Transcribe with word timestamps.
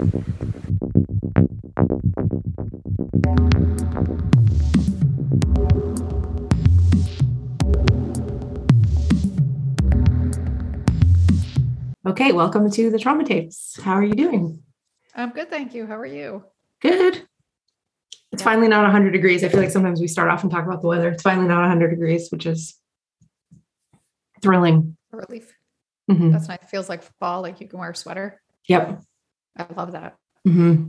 Okay, 0.00 0.10
welcome 12.32 12.70
to 12.70 12.90
the 12.90 12.98
trauma 12.98 13.24
tapes. 13.24 13.78
How 13.82 13.94
are 13.94 14.04
you 14.04 14.14
doing? 14.14 14.62
I'm 15.16 15.30
good, 15.30 15.50
thank 15.50 15.74
you. 15.74 15.86
How 15.86 15.98
are 15.98 16.06
you? 16.06 16.44
Good. 16.80 17.26
It's 18.30 18.42
finally 18.42 18.68
not 18.68 18.82
100 18.82 19.10
degrees. 19.10 19.42
I 19.42 19.48
feel 19.48 19.58
like 19.58 19.70
sometimes 19.70 20.00
we 20.00 20.06
start 20.06 20.30
off 20.30 20.44
and 20.44 20.50
talk 20.52 20.64
about 20.64 20.80
the 20.80 20.86
weather. 20.86 21.08
It's 21.08 21.22
finally 21.22 21.48
not 21.48 21.62
100 21.62 21.90
degrees, 21.90 22.30
which 22.30 22.46
is 22.46 22.76
thrilling. 24.42 24.96
Relief. 25.10 25.52
Mhm. 26.08 26.30
That's 26.30 26.46
nice. 26.46 26.58
Feels 26.70 26.88
like 26.88 27.02
fall, 27.18 27.42
like 27.42 27.60
you 27.60 27.66
can 27.66 27.80
wear 27.80 27.90
a 27.90 27.96
sweater. 27.96 28.40
Yep. 28.68 29.02
I 29.58 29.66
love 29.76 29.92
that. 29.92 30.16
hmm 30.44 30.88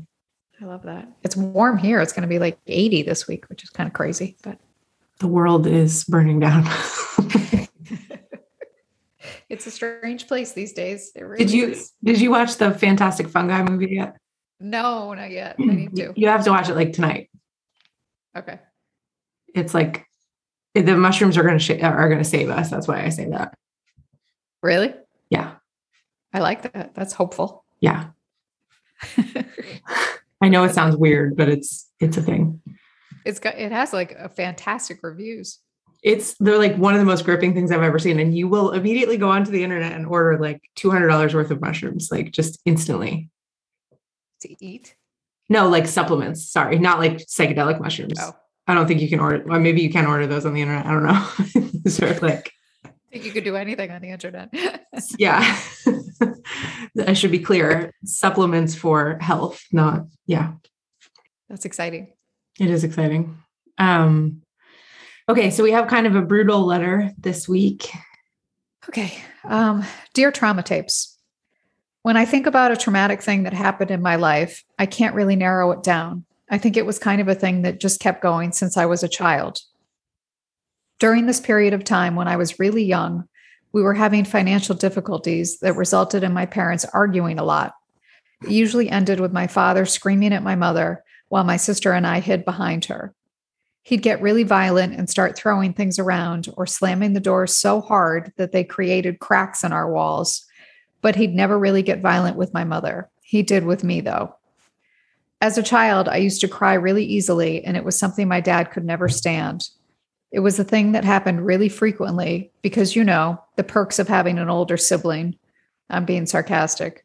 I 0.61 0.65
love 0.65 0.83
that. 0.83 1.07
It's 1.23 1.37
warm 1.37 1.77
here. 1.77 2.01
It's 2.01 2.11
going 2.11 2.23
to 2.23 2.27
be 2.27 2.37
like 2.37 2.59
80 2.67 3.03
this 3.03 3.27
week, 3.29 3.47
which 3.49 3.63
is 3.63 3.69
kind 3.69 3.87
of 3.87 3.93
crazy. 3.93 4.35
But 4.43 4.59
The 5.19 5.27
world 5.27 5.65
is 5.65 6.03
burning 6.03 6.41
down. 6.41 6.65
it's 9.49 9.65
a 9.67 9.71
strange 9.71 10.27
place 10.27 10.51
these 10.53 10.73
days. 10.73 11.11
It 11.15 11.23
really 11.23 11.45
did 11.45 11.53
you 11.53 11.67
is. 11.69 11.93
did 12.03 12.19
you 12.19 12.29
watch 12.31 12.57
the 12.57 12.71
Fantastic 12.73 13.29
Fungi 13.29 13.63
movie 13.63 13.87
yet? 13.91 14.17
No, 14.59 15.13
not 15.13 15.31
yet. 15.31 15.55
I 15.59 15.63
need 15.63 15.95
to. 15.95 16.13
You 16.17 16.27
have 16.27 16.43
to 16.43 16.51
watch 16.51 16.67
it 16.69 16.75
like 16.75 16.91
tonight. 16.93 17.29
Okay. 18.38 18.59
It's 19.55 19.73
like 19.73 20.05
the 20.75 20.95
mushrooms 20.97 21.38
are 21.38 21.43
going 21.43 21.57
to 21.57 21.63
sh- 21.63 21.81
are 21.81 22.09
going 22.09 22.21
to 22.21 22.29
save 22.29 22.49
us. 22.49 22.69
That's 22.69 22.88
why 22.88 23.03
I 23.03 23.09
say 23.09 23.29
that. 23.29 23.57
Really? 24.61 24.93
Yeah. 25.29 25.53
I 26.33 26.39
like 26.39 26.61
that. 26.73 26.94
That's 26.95 27.13
hopeful. 27.13 27.63
Yeah. 27.79 28.07
I 30.42 30.50
know 30.50 30.64
it 30.64 30.73
sounds 30.73 30.95
weird, 30.95 31.36
but 31.36 31.50
it's 31.50 31.89
it's 32.00 32.17
a 32.17 32.22
thing. 32.22 32.61
it's 33.25 33.39
got 33.39 33.56
it 33.56 33.72
has 33.72 33.94
like 33.94 34.14
a 34.14 34.30
fantastic 34.30 35.00
reviews. 35.03 35.59
It's 36.02 36.36
they're 36.39 36.58
like 36.58 36.78
one 36.78 36.94
of 36.94 37.00
the 37.00 37.06
most 37.06 37.25
gripping 37.25 37.53
things 37.53 37.72
I've 37.72 37.83
ever 37.83 38.00
seen. 38.00 38.19
And 38.19 38.36
you 38.36 38.47
will 38.47 38.72
immediately 38.72 39.17
go 39.17 39.30
onto 39.30 39.52
the 39.52 39.64
internet 39.64 39.91
and 39.91 40.06
order 40.06 40.39
like 40.39 40.61
two 40.75 40.91
hundred 40.91 41.09
dollars 41.09 41.33
worth 41.33 41.52
of 41.52 41.59
mushrooms, 41.59 42.09
like 42.11 42.31
just 42.31 42.59
instantly. 42.66 43.30
to 44.41 44.66
eat. 44.66 44.95
No, 45.50 45.67
like 45.67 45.88
supplements. 45.88 46.50
Sorry, 46.50 46.78
not 46.80 47.00
like 47.00 47.17
psychedelic 47.17 47.81
mushrooms. 47.81 48.19
Oh. 48.22 48.36
I 48.67 48.75
don't 48.75 48.88
think 48.88 49.02
you 49.02 49.09
can 49.09 49.19
order. 49.19 49.44
Well, 49.45 49.59
maybe 49.59 49.81
you 49.81 49.89
can 49.89 50.06
order 50.06 50.28
those 50.28 50.45
on 50.45 50.53
the 50.53 50.61
internet. 50.61 50.86
I 50.86 50.91
don't 50.91 51.03
know. 51.03 51.89
sort 51.89 52.11
of 52.11 52.22
like, 52.22 52.52
I 53.09 53.13
think 53.13 53.25
you 53.25 53.31
could 53.31 53.43
do 53.43 53.55
anything 53.55 53.89
on 53.89 54.02
the 54.02 54.09
internet. 54.09 54.53
yeah. 55.17 55.59
I 57.07 57.13
should 57.13 57.31
be 57.31 57.39
clear. 57.39 57.91
Supplements 58.05 58.75
for 58.75 59.17
health, 59.19 59.63
not 59.71 60.05
yeah. 60.27 60.53
That's 61.49 61.66
exciting. 61.66 62.13
It 62.59 62.69
is 62.69 62.83
exciting. 62.83 63.38
Um, 63.79 64.43
okay, 65.27 65.49
so 65.49 65.63
we 65.63 65.71
have 65.71 65.88
kind 65.88 66.05
of 66.05 66.16
a 66.16 66.21
brutal 66.21 66.66
letter 66.66 67.11
this 67.17 67.49
week. 67.49 67.89
Okay. 68.88 69.13
Um, 69.44 69.83
dear 70.13 70.31
trauma 70.31 70.61
tapes, 70.61 71.17
when 72.03 72.16
I 72.16 72.25
think 72.25 72.45
about 72.45 72.71
a 72.71 72.77
traumatic 72.77 73.23
thing 73.23 73.44
that 73.44 73.53
happened 73.53 73.89
in 73.89 74.03
my 74.03 74.17
life, 74.17 74.63
I 74.77 74.85
can't 74.85 75.16
really 75.16 75.35
narrow 75.35 75.71
it 75.71 75.81
down. 75.81 76.25
I 76.49 76.59
think 76.59 76.77
it 76.77 76.85
was 76.85 76.99
kind 76.99 77.21
of 77.21 77.27
a 77.27 77.35
thing 77.35 77.63
that 77.63 77.79
just 77.79 77.99
kept 77.99 78.21
going 78.21 78.51
since 78.51 78.77
I 78.77 78.85
was 78.85 79.01
a 79.01 79.07
child. 79.07 79.61
During 81.00 81.25
this 81.25 81.39
period 81.39 81.73
of 81.73 81.86
time 81.86 82.16
when 82.16 82.28
I 82.28 82.36
was 82.36 82.59
really 82.59 82.83
young, 82.83 83.28
we 83.72 83.81
were 83.81 83.94
having 83.94 84.25
financial 84.25 84.75
difficulties 84.75 85.59
that 85.59 85.78
resulted 85.78 86.23
in 86.23 86.33
my 86.33 86.45
parents 86.45 86.86
arguing 86.94 87.39
a 87.39 87.44
lot. 87.44 87.73
It 88.44 88.52
usually 88.52 88.89
ended 88.89 89.22
with 89.22 89.31
my 89.31 89.47
father 89.47 89.86
screaming 89.86 90.33
at 90.33 90.44
my 90.44 90.56
mother 90.56 91.03
while 91.29 91.46
my 91.46 91.56
sister 91.56 91.94
and 91.94 92.06
I 92.06 92.19
hid 92.19 92.44
behind 92.44 92.85
her. 92.85 93.13
He'd 93.84 94.01
get 94.01 94.22
really 94.22 94.44
violent 94.44 94.94
and 94.94 95.09
start 95.09 95.38
throwing 95.38 95.73
things 95.73 96.00
around 96.00 96.50
or 96.57 96.66
slamming 96.66 97.13
the 97.13 97.22
doors 97.22 97.56
so 97.56 97.79
hard 97.79 98.34
that 98.35 98.52
they 98.52 98.63
created 98.66 99.19
cracks 99.19 99.63
in 99.63 99.72
our 99.72 99.90
walls. 99.90 100.46
But 101.02 101.16
he'd 101.16 101.34
never 101.34 101.57
really 101.57 101.81
get 101.81 102.02
violent 102.02 102.35
with 102.35 102.53
my 102.53 102.66
mother. 102.66 103.09
He 103.22 103.41
did 103.41 103.63
with 103.63 103.85
me, 103.85 104.02
though. 104.02 104.35
As 105.40 105.57
a 105.57 105.63
child, 105.63 106.09
I 106.09 106.18
used 106.18 106.41
to 106.41 106.50
cry 106.50 106.73
really 106.73 107.06
easily, 107.06 107.63
and 107.63 107.78
it 107.78 107.85
was 107.85 107.97
something 107.97 108.28
my 108.28 108.41
dad 108.41 108.72
could 108.72 108.84
never 108.84 109.07
stand. 109.07 109.69
It 110.31 110.40
was 110.41 110.59
a 110.59 110.63
thing 110.63 110.91
that 110.91 111.03
happened 111.03 111.45
really 111.45 111.69
frequently 111.69 112.51
because, 112.62 112.95
you 112.95 113.03
know, 113.03 113.41
the 113.56 113.63
perks 113.63 113.97
of 114.00 114.07
having 114.07 114.38
an 114.38 114.50
older 114.50 114.78
sibling. 114.78 115.35
I'm 115.90 116.06
being 116.06 116.28
sarcastic. 116.28 117.03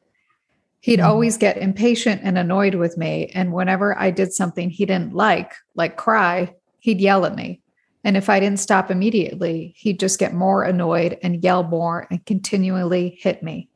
He'd 0.81 1.01
Mhm. 1.01 1.07
always 1.07 1.39
get 1.39 1.57
impatient 1.57 2.21
and 2.23 2.37
annoyed 2.37 2.75
with 2.75 2.99
me. 2.99 3.31
And 3.35 3.55
whenever 3.55 3.99
I 3.99 4.11
did 4.11 4.35
something 4.35 4.69
he 4.69 4.85
didn't 4.85 5.15
like, 5.15 5.55
like 5.75 5.97
cry, 5.97 6.55
he'd 6.81 7.01
yell 7.01 7.25
at 7.25 7.35
me. 7.35 7.62
And 8.07 8.19
if 8.19 8.29
I 8.29 8.39
didn't 8.39 8.61
stop 8.61 8.91
immediately, 8.91 9.73
he'd 9.79 9.99
just 9.99 10.19
get 10.19 10.35
more 10.35 10.62
annoyed 10.62 11.19
and 11.23 11.43
yell 11.43 11.62
more 11.62 12.06
and 12.11 12.27
continually 12.27 13.17
hit 13.19 13.43
me. 13.43 13.71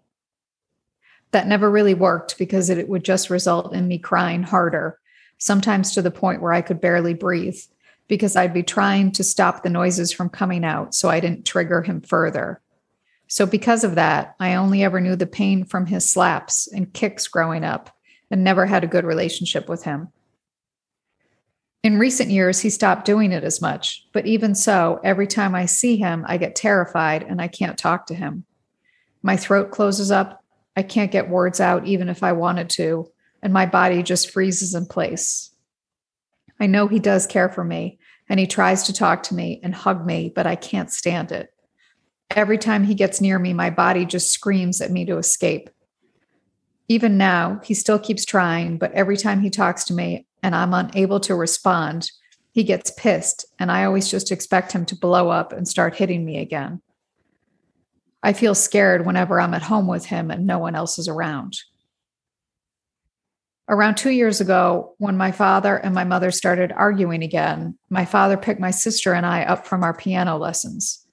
That 1.30 1.47
never 1.48 1.70
really 1.70 1.94
worked 1.94 2.36
because 2.36 2.69
it 2.69 2.88
would 2.91 3.04
just 3.04 3.30
result 3.30 3.75
in 3.75 3.88
me 3.88 3.98
crying 3.98 4.42
harder, 4.42 4.98
sometimes 5.38 5.92
to 5.92 6.03
the 6.03 6.10
point 6.10 6.42
where 6.42 6.53
I 6.53 6.60
could 6.60 6.82
barely 6.82 7.15
breathe, 7.15 7.59
because 8.08 8.36
I'd 8.36 8.54
be 8.54 8.62
trying 8.62 9.12
to 9.12 9.24
stop 9.24 9.62
the 9.62 9.70
noises 9.70 10.10
from 10.12 10.30
coming 10.30 10.64
out 10.64 10.94
so 10.94 11.08
I 11.08 11.20
didn't 11.20 11.46
trigger 11.46 11.82
him 11.82 12.00
further. 12.00 12.60
So, 13.28 13.44
because 13.44 13.84
of 13.84 13.94
that, 13.96 14.34
I 14.41 14.54
only 14.54 14.82
ever 14.82 15.00
knew 15.00 15.14
the 15.14 15.26
pain 15.26 15.64
from 15.64 15.86
his 15.86 16.10
slaps 16.10 16.66
and 16.66 16.92
kicks 16.92 17.28
growing 17.28 17.62
up 17.62 17.94
and 18.30 18.42
never 18.42 18.64
had 18.64 18.84
a 18.84 18.88
good 18.88 19.04
relationship 19.04 19.68
with 19.68 19.84
him. 19.84 20.08
In 21.84 21.98
recent 21.98 22.30
years, 22.30 22.60
he 22.60 22.70
stopped 22.70 23.04
doing 23.04 23.32
it 23.32 23.44
as 23.44 23.60
much, 23.60 24.06
but 24.12 24.26
even 24.26 24.54
so, 24.54 24.98
every 25.04 25.26
time 25.26 25.54
I 25.54 25.66
see 25.66 25.97
him, 25.97 26.24
I 26.26 26.38
get 26.38 26.56
terrified 26.56 27.22
and 27.22 27.41
I 27.41 27.48
can't 27.48 27.78
talk 27.78 28.06
to 28.06 28.14
him. 28.14 28.44
My 29.22 29.36
throat 29.36 29.70
closes 29.70 30.10
up. 30.10 30.42
I 30.74 30.82
can't 30.82 31.12
get 31.12 31.28
words 31.28 31.60
out 31.60 31.86
even 31.86 32.08
if 32.08 32.22
I 32.22 32.32
wanted 32.32 32.70
to, 32.70 33.10
and 33.42 33.52
my 33.52 33.66
body 33.66 34.02
just 34.02 34.30
freezes 34.30 34.74
in 34.74 34.86
place. 34.86 35.50
I 36.58 36.66
know 36.66 36.88
he 36.88 36.98
does 36.98 37.26
care 37.26 37.48
for 37.48 37.62
me 37.62 37.97
and 38.28 38.39
he 38.39 38.47
tries 38.47 38.83
to 38.84 38.93
talk 38.93 39.22
to 39.25 39.34
me 39.34 39.61
and 39.62 39.75
hug 39.75 40.05
me, 40.05 40.33
but 40.34 40.47
I 40.47 40.56
can't 40.56 40.91
stand 40.91 41.33
it. 41.33 41.53
Every 42.31 42.59
time 42.59 42.84
he 42.84 42.94
gets 42.94 43.21
near 43.21 43.39
me, 43.39 43.53
my 43.53 43.71
body 43.71 44.05
just 44.05 44.33
screams 44.33 44.81
at 44.81 44.91
me 44.91 45.05
to 45.06 45.16
escape. 45.16 45.71
Even 46.89 47.19
now, 47.19 47.61
he 47.65 47.75
still 47.75 47.99
keeps 47.99 48.25
trying, 48.25 48.78
but 48.78 48.93
every 48.93 49.16
time 49.16 49.41
he 49.41 49.50
talks 49.50 49.84
to 49.84 49.94
me 49.94 50.27
and 50.43 50.55
I'm 50.55 50.75
unable 50.75 51.21
to 51.21 51.34
respond, 51.34 52.11
he 52.53 52.65
gets 52.65 52.91
pissed, 52.91 53.44
and 53.59 53.71
I 53.71 53.84
always 53.84 54.11
just 54.11 54.33
expect 54.33 54.72
him 54.72 54.84
to 54.87 54.97
blow 54.97 55.28
up 55.28 55.53
and 55.53 55.69
start 55.69 55.97
hitting 55.97 56.25
me 56.25 56.39
again. 56.39 56.83
I 58.22 58.33
feel 58.33 58.55
scared 58.55 59.06
whenever 59.06 59.41
I'm 59.41 59.55
at 59.55 59.62
home 59.62 59.87
with 59.87 60.06
him 60.06 60.31
and 60.31 60.47
no 60.47 60.59
one 60.59 60.75
else 60.75 60.99
is 60.99 61.09
around. 61.09 61.59
Around 63.70 63.96
two 63.96 64.10
years 64.10 64.40
ago, 64.40 64.94
when 64.96 65.18
my 65.18 65.30
father 65.30 65.76
and 65.76 65.94
my 65.94 66.04
mother 66.04 66.30
started 66.30 66.72
arguing 66.72 67.22
again, 67.22 67.76
my 67.90 68.06
father 68.06 68.38
picked 68.38 68.60
my 68.60 68.70
sister 68.70 69.12
and 69.12 69.26
I 69.26 69.42
up 69.42 69.66
from 69.66 69.84
our 69.84 69.92
piano 69.92 70.38
lessons. 70.38 71.06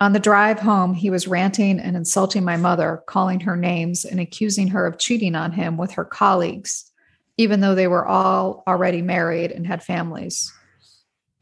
On 0.00 0.14
the 0.14 0.18
drive 0.18 0.58
home, 0.58 0.94
he 0.94 1.10
was 1.10 1.28
ranting 1.28 1.78
and 1.78 1.94
insulting 1.94 2.44
my 2.44 2.56
mother, 2.56 3.02
calling 3.06 3.40
her 3.40 3.56
names 3.56 4.06
and 4.06 4.20
accusing 4.20 4.68
her 4.68 4.86
of 4.86 4.98
cheating 4.98 5.34
on 5.34 5.52
him 5.52 5.76
with 5.76 5.92
her 5.92 6.04
colleagues, 6.04 6.90
even 7.36 7.60
though 7.60 7.74
they 7.74 7.88
were 7.88 8.06
all 8.06 8.62
already 8.66 9.02
married 9.02 9.50
and 9.50 9.66
had 9.66 9.82
families. 9.82 10.50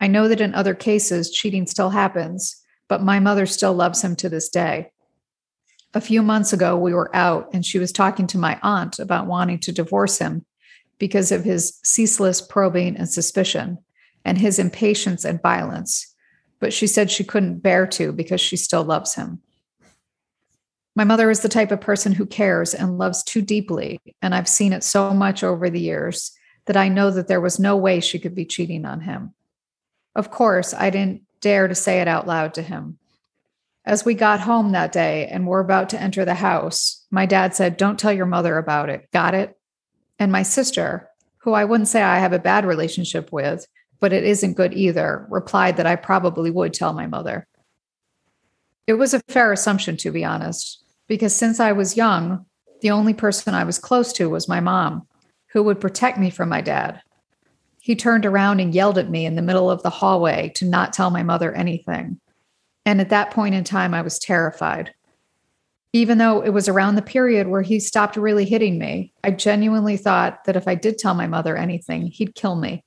I 0.01 0.09
know 0.09 0.27
that 0.27 0.41
in 0.41 0.55
other 0.55 0.75
cases, 0.75 1.31
cheating 1.31 1.67
still 1.67 1.91
happens, 1.91 2.61
but 2.89 3.03
my 3.03 3.21
mother 3.21 3.47
still 3.47 3.73
loves 3.73 4.03
him 4.03 4.17
to 4.17 4.29
this 4.29 4.49
day. 4.49 4.91
A 5.95 6.01
few 6.01 6.23
months 6.23 6.53
ago, 6.53 6.77
we 6.77 6.93
were 6.93 7.15
out 7.15 7.49
and 7.53 7.65
she 7.65 7.79
was 7.79 7.93
talking 7.93 8.27
to 8.29 8.39
my 8.39 8.59
aunt 8.63 8.99
about 8.99 9.27
wanting 9.27 9.61
to 9.61 9.73
divorce 9.73 10.19
him 10.19 10.45
because 10.99 11.31
of 11.31 11.45
his 11.45 11.79
ceaseless 11.85 12.41
probing 12.41 12.97
and 12.97 13.09
suspicion 13.09 13.79
and 14.25 14.37
his 14.37 14.59
impatience 14.59 15.25
and 15.25 15.41
violence. 15.41 16.13
But 16.59 16.73
she 16.73 16.89
said 16.89 17.11
she 17.11 17.23
couldn't 17.23 17.61
bear 17.61 17.87
to 17.89 18.13
because 18.13 18.41
she 18.41 18.57
still 18.57 18.83
loves 18.83 19.15
him. 19.15 19.41
My 20.97 21.05
mother 21.05 21.31
is 21.31 21.41
the 21.41 21.49
type 21.49 21.71
of 21.71 21.81
person 21.81 22.13
who 22.13 22.27
cares 22.27 22.75
and 22.75 22.99
loves 22.99 23.23
too 23.23 23.43
deeply. 23.43 24.01
And 24.21 24.35
I've 24.35 24.49
seen 24.49 24.73
it 24.73 24.83
so 24.83 25.13
much 25.13 25.45
over 25.45 25.71
the 25.71 25.81
years 25.81 26.33
that 26.67 26.77
I 26.77 26.89
know 26.89 27.11
that 27.11 27.29
there 27.29 27.41
was 27.41 27.59
no 27.61 27.77
way 27.77 28.01
she 28.01 28.19
could 28.19 28.35
be 28.35 28.45
cheating 28.45 28.85
on 28.85 29.01
him. 29.01 29.35
Of 30.17 30.31
course, 30.31 30.75
I 30.75 30.91
didn't 30.91 31.23
dare 31.41 31.69
to 31.69 31.75
say 31.75 32.01
it 32.01 32.09
out 32.09 32.27
loud 32.27 32.55
to 32.55 32.63
him. 32.63 32.99
As 33.87 34.05
we 34.05 34.15
got 34.15 34.41
home 34.41 34.73
that 34.73 34.93
day 34.93 35.27
and 35.27 35.47
were 35.47 35.61
about 35.61 35.91
to 35.91 36.01
enter 36.01 36.25
the 36.25 36.35
house, 36.35 37.05
my 37.11 37.27
dad 37.27 37.55
said, 37.55 37.77
Don't 37.77 37.99
tell 37.99 38.13
your 38.13 38.27
mother 38.27 38.57
about 38.57 38.89
it. 38.89 39.11
Got 39.13 39.35
it? 39.35 39.59
And 40.19 40.33
my 40.33 40.43
sister, 40.43 41.11
who 41.39 41.53
I 41.53 41.65
wouldn't 41.65 41.89
say 41.89 42.03
I 42.03 42.19
have 42.19 42.33
a 42.33 42.39
bad 42.39 42.65
relationship 42.65 43.31
with, 43.31 43.67
but 44.01 44.13
it 44.13 44.25
isn't 44.25 44.57
good 44.57 44.73
either, 44.73 45.27
replied 45.29 45.77
that 45.77 45.87
I 45.87 45.97
probably 45.97 46.51
would 46.51 46.73
tell 46.73 46.95
my 46.95 47.07
mother. 47.07 47.47
It 48.87 48.95
was 48.95 49.13
a 49.13 49.23
fair 49.29 49.53
assumption, 49.53 49.97
to 49.99 50.11
be 50.11 50.25
honest, 50.25 50.83
because 51.07 51.35
since 51.35 51.61
I 51.61 51.73
was 51.73 51.97
young, 51.97 52.47
The 52.85 52.91
only 52.91 53.15
person 53.15 53.55
I 53.55 53.65
was 53.65 53.79
close 53.79 54.13
to 54.15 54.29
was 54.29 54.47
my 54.47 54.61
mom, 54.61 55.09
who 55.53 55.63
would 55.63 55.81
protect 55.81 56.19
me 56.19 56.29
from 56.29 56.51
my 56.51 56.61
dad. 56.61 57.01
He 57.81 57.97
turned 57.97 58.27
around 58.27 58.61
and 58.61 58.75
yelled 58.75 58.99
at 58.99 59.09
me 59.09 59.25
in 59.25 59.37
the 59.37 59.43
middle 59.43 59.71
of 59.71 59.83
the 59.83 59.89
hallway 59.89 60.53
to 60.57 60.67
not 60.67 60.93
tell 60.93 61.09
my 61.09 61.23
mother 61.23 61.51
anything. 61.51 62.21
And 62.87 63.01
at 63.01 63.11
that 63.11 63.31
point 63.31 63.55
in 63.55 63.65
time, 63.65 63.95
I 63.95 64.03
was 64.03 64.19
terrified. 64.19 64.93
Even 65.93 66.19
though 66.19 66.43
it 66.43 66.51
was 66.51 66.69
around 66.69 66.97
the 66.97 67.03
period 67.03 67.47
where 67.47 67.63
he 67.63 67.79
stopped 67.79 68.17
really 68.17 68.45
hitting 68.45 68.79
me, 68.79 69.13
I 69.23 69.31
genuinely 69.31 69.97
thought 69.97 70.45
that 70.45 70.57
if 70.57 70.67
I 70.67 70.75
did 70.75 70.99
tell 70.99 71.15
my 71.15 71.27
mother 71.27 71.57
anything, 71.57 72.09
he'd 72.09 72.35
kill 72.35 72.57
me. 72.57 72.85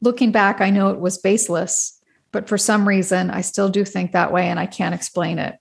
Looking 0.00 0.32
back, 0.32 0.60
I 0.60 0.70
know 0.70 0.90
it 0.90 0.98
was 0.98 1.18
baseless, 1.18 2.00
but 2.32 2.48
for 2.48 2.58
some 2.58 2.88
reason, 2.88 3.30
I 3.30 3.40
still 3.40 3.68
do 3.68 3.84
think 3.84 4.12
that 4.12 4.32
way 4.32 4.48
and 4.48 4.58
I 4.58 4.66
can't 4.66 4.94
explain 4.94 5.38
it. 5.38 5.56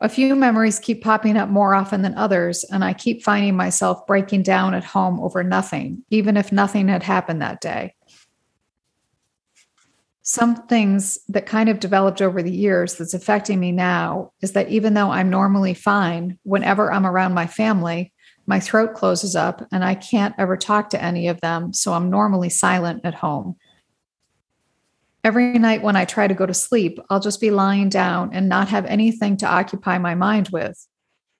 A 0.00 0.08
few 0.08 0.36
memories 0.36 0.78
keep 0.78 1.02
popping 1.02 1.36
up 1.36 1.48
more 1.48 1.74
often 1.74 2.02
than 2.02 2.14
others, 2.14 2.62
and 2.64 2.84
I 2.84 2.92
keep 2.92 3.24
finding 3.24 3.56
myself 3.56 4.06
breaking 4.06 4.44
down 4.44 4.74
at 4.74 4.84
home 4.84 5.18
over 5.18 5.42
nothing, 5.42 6.04
even 6.10 6.36
if 6.36 6.52
nothing 6.52 6.86
had 6.86 7.02
happened 7.02 7.42
that 7.42 7.60
day. 7.60 7.94
Some 10.30 10.56
things 10.66 11.16
that 11.30 11.46
kind 11.46 11.70
of 11.70 11.80
developed 11.80 12.20
over 12.20 12.42
the 12.42 12.52
years 12.52 12.96
that's 12.96 13.14
affecting 13.14 13.58
me 13.58 13.72
now 13.72 14.32
is 14.42 14.52
that 14.52 14.68
even 14.68 14.92
though 14.92 15.10
I'm 15.10 15.30
normally 15.30 15.72
fine, 15.72 16.38
whenever 16.42 16.92
I'm 16.92 17.06
around 17.06 17.32
my 17.32 17.46
family, 17.46 18.12
my 18.44 18.60
throat 18.60 18.92
closes 18.92 19.34
up 19.34 19.66
and 19.72 19.82
I 19.82 19.94
can't 19.94 20.34
ever 20.36 20.58
talk 20.58 20.90
to 20.90 21.02
any 21.02 21.28
of 21.28 21.40
them. 21.40 21.72
So 21.72 21.94
I'm 21.94 22.10
normally 22.10 22.50
silent 22.50 23.06
at 23.06 23.14
home. 23.14 23.56
Every 25.24 25.58
night 25.58 25.82
when 25.82 25.96
I 25.96 26.04
try 26.04 26.28
to 26.28 26.34
go 26.34 26.44
to 26.44 26.52
sleep, 26.52 26.98
I'll 27.08 27.20
just 27.20 27.40
be 27.40 27.50
lying 27.50 27.88
down 27.88 28.28
and 28.34 28.50
not 28.50 28.68
have 28.68 28.84
anything 28.84 29.38
to 29.38 29.46
occupy 29.46 29.96
my 29.96 30.14
mind 30.14 30.50
with. 30.50 30.86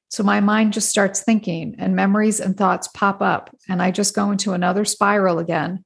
So 0.08 0.22
my 0.22 0.40
mind 0.40 0.72
just 0.72 0.88
starts 0.88 1.22
thinking, 1.22 1.74
and 1.78 1.94
memories 1.94 2.40
and 2.40 2.56
thoughts 2.56 2.88
pop 2.88 3.20
up, 3.20 3.54
and 3.68 3.82
I 3.82 3.90
just 3.90 4.14
go 4.14 4.30
into 4.30 4.54
another 4.54 4.86
spiral 4.86 5.38
again. 5.38 5.84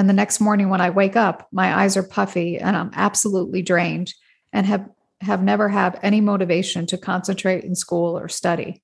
And 0.00 0.08
the 0.08 0.14
next 0.14 0.40
morning 0.40 0.70
when 0.70 0.80
I 0.80 0.88
wake 0.88 1.14
up, 1.14 1.46
my 1.52 1.82
eyes 1.82 1.94
are 1.94 2.02
puffy 2.02 2.56
and 2.56 2.74
I'm 2.74 2.90
absolutely 2.94 3.60
drained 3.60 4.14
and 4.50 4.64
have, 4.64 4.88
have 5.20 5.42
never 5.42 5.68
had 5.68 6.00
any 6.02 6.22
motivation 6.22 6.86
to 6.86 6.96
concentrate 6.96 7.64
in 7.64 7.74
school 7.74 8.18
or 8.18 8.26
study. 8.26 8.82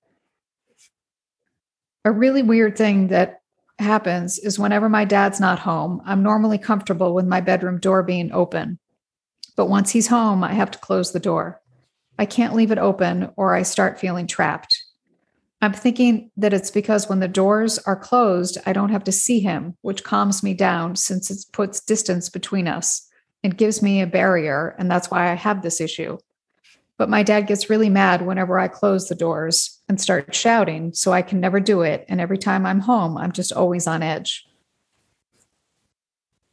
A 2.05 2.13
really 2.13 2.43
weird 2.43 2.77
thing 2.77 3.09
that 3.09 3.41
happens 3.79 4.39
is 4.39 4.59
whenever 4.59 4.91
my 4.91 5.07
dad's 5.07 5.41
not 5.41 5.61
home, 5.61 6.03
I'm 6.05 6.23
normally 6.23 6.59
comfortable 6.59 7.15
with 7.15 7.25
my 7.25 7.41
bedroom 7.41 7.81
door 7.81 8.03
being 8.03 8.31
open. 8.31 8.79
But 9.57 9.71
once 9.71 9.93
he's 9.93 10.09
home, 10.09 10.45
I 10.45 10.53
have 10.53 10.71
to 10.73 10.79
close 10.79 11.13
the 11.13 11.19
door. 11.19 11.63
I 12.19 12.27
can't 12.27 12.55
leave 12.55 12.73
it 12.73 12.79
open 12.79 13.31
or 13.37 13.55
I 13.55 13.63
start 13.63 13.99
feeling 13.99 14.27
trapped. 14.27 14.85
I'm 15.63 15.73
thinking 15.73 16.31
that 16.37 16.53
it's 16.53 16.71
because 16.71 17.09
when 17.09 17.21
the 17.21 17.29
doors 17.29 17.79
are 17.81 17.97
closed, 17.97 18.59
I 18.67 18.73
don't 18.73 18.91
have 18.91 19.05
to 19.05 19.13
see 19.13 19.41
him, 19.41 19.77
which 19.81 20.05
calms 20.05 20.43
me 20.43 20.53
down 20.53 20.97
since 20.97 21.31
it 21.31 21.45
puts 21.53 21.81
distance 21.81 22.29
between 22.29 22.69
us 22.69 23.09
and 23.43 23.57
gives 23.57 23.81
me 23.81 24.01
a 24.03 24.07
barrier. 24.07 24.75
And 24.79 24.91
that's 24.91 25.11
why 25.11 25.31
I 25.31 25.35
have 25.35 25.63
this 25.63 25.81
issue. 25.81 26.19
But 26.99 27.09
my 27.09 27.23
dad 27.23 27.47
gets 27.47 27.71
really 27.71 27.89
mad 27.89 28.27
whenever 28.27 28.59
I 28.59 28.69
close 28.69 29.09
the 29.09 29.15
doors 29.15 29.81
and 29.89 30.01
start 30.01 30.35
shouting, 30.35 30.93
so 30.95 31.13
I 31.13 31.23
can 31.23 31.41
never 31.41 31.61
do 31.61 31.83
it. 31.83 32.05
And 32.09 32.21
every 32.21 32.39
time 32.39 32.65
I'm 32.67 32.81
home, 32.81 33.17
I'm 33.17 33.33
just 33.33 33.53
always 33.53 33.87
on 33.87 34.03
edge. 34.03 34.47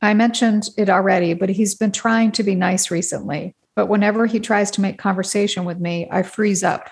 I 0.01 0.13
mentioned 0.13 0.69
it 0.77 0.89
already, 0.89 1.33
but 1.33 1.49
he's 1.49 1.75
been 1.75 1.93
trying 1.93 2.33
to 2.33 2.43
be 2.43 2.55
nice 2.55 2.91
recently. 2.91 3.55
But 3.75 3.87
whenever 3.87 4.25
he 4.25 4.39
tries 4.39 4.69
to 4.71 4.81
make 4.81 4.97
conversation 4.97 5.63
with 5.63 5.79
me, 5.79 6.07
I 6.11 6.23
freeze 6.23 6.63
up. 6.63 6.89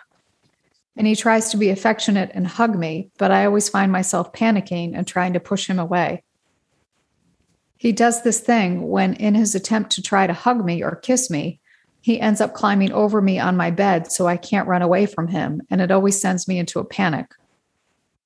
And 0.98 1.08
he 1.08 1.16
tries 1.16 1.50
to 1.50 1.58
be 1.58 1.70
affectionate 1.70 2.32
and 2.34 2.46
hug 2.46 2.78
me, 2.78 3.12
but 3.18 3.32
I 3.32 3.46
always 3.46 3.70
find 3.70 3.92
myself 3.92 4.34
panicking 4.34 4.92
and 4.96 5.08
trying 5.08 5.34
to 5.34 5.40
push 5.40 5.68
him 5.68 5.80
away. 5.80 6.24
He 7.78 7.92
does 7.92 8.22
this 8.22 8.40
thing 8.40 8.90
when, 8.90 9.14
in 9.16 9.34
his 9.34 9.56
attempt 9.56 9.92
to 9.94 10.02
try 10.02 10.28
to 10.28 10.34
hug 10.34 10.64
me 10.64 10.84
or 10.84 10.96
kiss 10.96 11.30
me, 11.30 11.60
he 12.02 12.20
ends 12.20 12.42
up 12.42 12.54
climbing 12.54 12.92
over 12.92 13.22
me 13.22 13.40
on 13.40 13.56
my 13.56 13.72
bed 13.72 14.12
so 14.12 14.28
I 14.28 14.38
can't 14.38 14.68
run 14.68 14.82
away 14.82 15.06
from 15.06 15.28
him, 15.28 15.62
and 15.70 15.82
it 15.82 15.92
always 15.92 16.20
sends 16.20 16.48
me 16.48 16.60
into 16.60 16.80
a 16.80 16.86
panic. 16.86 17.32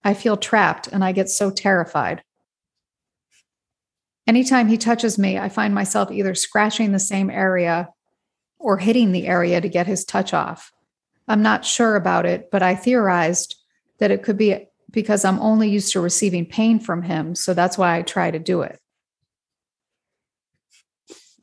I 0.03 0.13
feel 0.13 0.37
trapped 0.37 0.87
and 0.87 1.03
I 1.03 1.11
get 1.11 1.29
so 1.29 1.51
terrified. 1.51 2.23
Anytime 4.27 4.67
he 4.67 4.77
touches 4.77 5.17
me, 5.17 5.37
I 5.37 5.49
find 5.49 5.73
myself 5.73 6.11
either 6.11 6.35
scratching 6.35 6.91
the 6.91 6.99
same 6.99 7.29
area 7.29 7.89
or 8.59 8.77
hitting 8.77 9.11
the 9.11 9.27
area 9.27 9.61
to 9.61 9.69
get 9.69 9.87
his 9.87 10.03
touch 10.03 10.33
off. 10.33 10.71
I'm 11.27 11.41
not 11.41 11.65
sure 11.65 11.95
about 11.95 12.25
it, 12.25 12.49
but 12.51 12.61
I 12.61 12.75
theorized 12.75 13.55
that 13.99 14.11
it 14.11 14.23
could 14.23 14.37
be 14.37 14.67
because 14.91 15.25
I'm 15.25 15.39
only 15.39 15.69
used 15.69 15.91
to 15.93 15.99
receiving 15.99 16.45
pain 16.45 16.79
from 16.79 17.01
him. 17.01 17.35
So 17.35 17.53
that's 17.53 17.77
why 17.77 17.97
I 17.97 18.01
try 18.01 18.31
to 18.31 18.39
do 18.39 18.61
it 18.61 18.79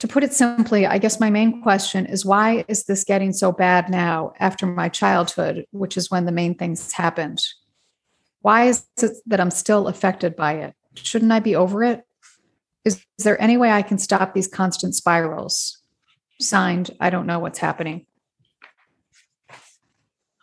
to 0.03 0.09
put 0.09 0.25
it 0.25 0.33
simply, 0.33 0.85
I 0.85 0.99
guess 0.99 1.21
my 1.21 1.31
main 1.31 1.63
question 1.63 2.07
is 2.07 2.27
why 2.27 2.65
is 2.67 2.87
this 2.87 3.05
getting 3.05 3.33
so 3.33 3.53
bad 3.53 3.89
now 3.89 4.33
after 4.41 4.67
my 4.67 4.89
childhood, 4.89 5.65
which 5.71 5.97
is 5.97 6.11
when 6.11 6.25
the 6.27 6.33
main 6.33 6.57
things 6.57 6.91
happened? 6.91 7.41
Why 8.41 8.65
is 8.65 8.85
it 9.01 9.13
that 9.27 9.39
I'm 9.39 9.53
still 9.53 9.87
affected 9.87 10.35
by 10.35 10.55
it? 10.55 10.75
Shouldn't 10.97 11.31
I 11.31 11.39
be 11.39 11.55
over 11.55 11.85
it? 11.85 12.03
Is, 12.85 12.97
is 13.17 13.25
there 13.25 13.41
any 13.41 13.57
way 13.57 13.71
I 13.71 13.83
can 13.83 13.97
stop 13.97 14.35
these 14.35 14.49
constant 14.49 14.97
spirals? 14.97 15.81
Signed, 16.41 16.91
I 16.99 17.09
don't 17.09 17.29
know 17.29 17.39
what's 17.39 17.61
happening. 17.61 18.07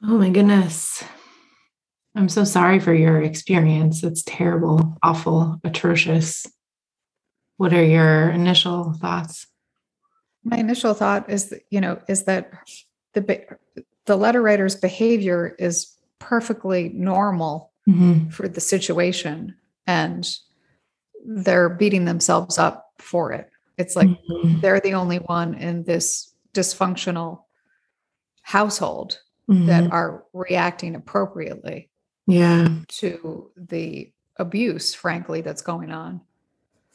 Oh 0.04 0.18
my 0.18 0.30
goodness. 0.30 1.04
I'm 2.16 2.30
so 2.30 2.44
sorry 2.44 2.80
for 2.80 2.94
your 2.94 3.22
experience. 3.22 4.04
It's 4.04 4.24
terrible, 4.24 4.98
awful, 5.04 5.60
atrocious. 5.64 6.46
What 7.58 7.74
are 7.74 7.84
your 7.84 8.30
initial 8.30 8.94
thoughts? 8.94 9.48
My 10.44 10.58
initial 10.58 10.94
thought 10.94 11.30
is 11.30 11.50
that, 11.50 11.64
you 11.70 11.82
know, 11.82 12.00
is 12.08 12.24
that 12.24 12.52
the 13.14 13.58
the 14.06 14.16
letter 14.16 14.42
writer's 14.42 14.76
behavior 14.76 15.56
is 15.60 15.96
perfectly 16.20 16.90
normal 16.90 17.72
mm-hmm. 17.88 18.30
for 18.30 18.48
the 18.48 18.62
situation 18.62 19.56
and 19.86 20.28
they're 21.26 21.70
beating 21.70 22.06
themselves 22.06 22.58
up 22.58 22.94
for 22.98 23.34
it. 23.34 23.50
It's 23.78 23.96
like 23.96 24.08
mm-hmm. 24.08 24.62
they're 24.62 24.80
the 24.80 24.94
only 24.94 25.18
one 25.18 25.54
in 25.54 25.84
this 25.84 26.34
dysfunctional 26.54 27.44
household 28.42 29.20
mm-hmm. 29.50 29.66
that 29.66 29.92
are 29.92 30.24
reacting 30.34 30.96
appropriately 30.96 31.90
yeah 32.28 32.68
to 32.88 33.50
the 33.58 34.12
abuse 34.38 34.94
frankly 34.94 35.42
that's 35.42 35.62
going 35.62 35.92
on 35.92 36.22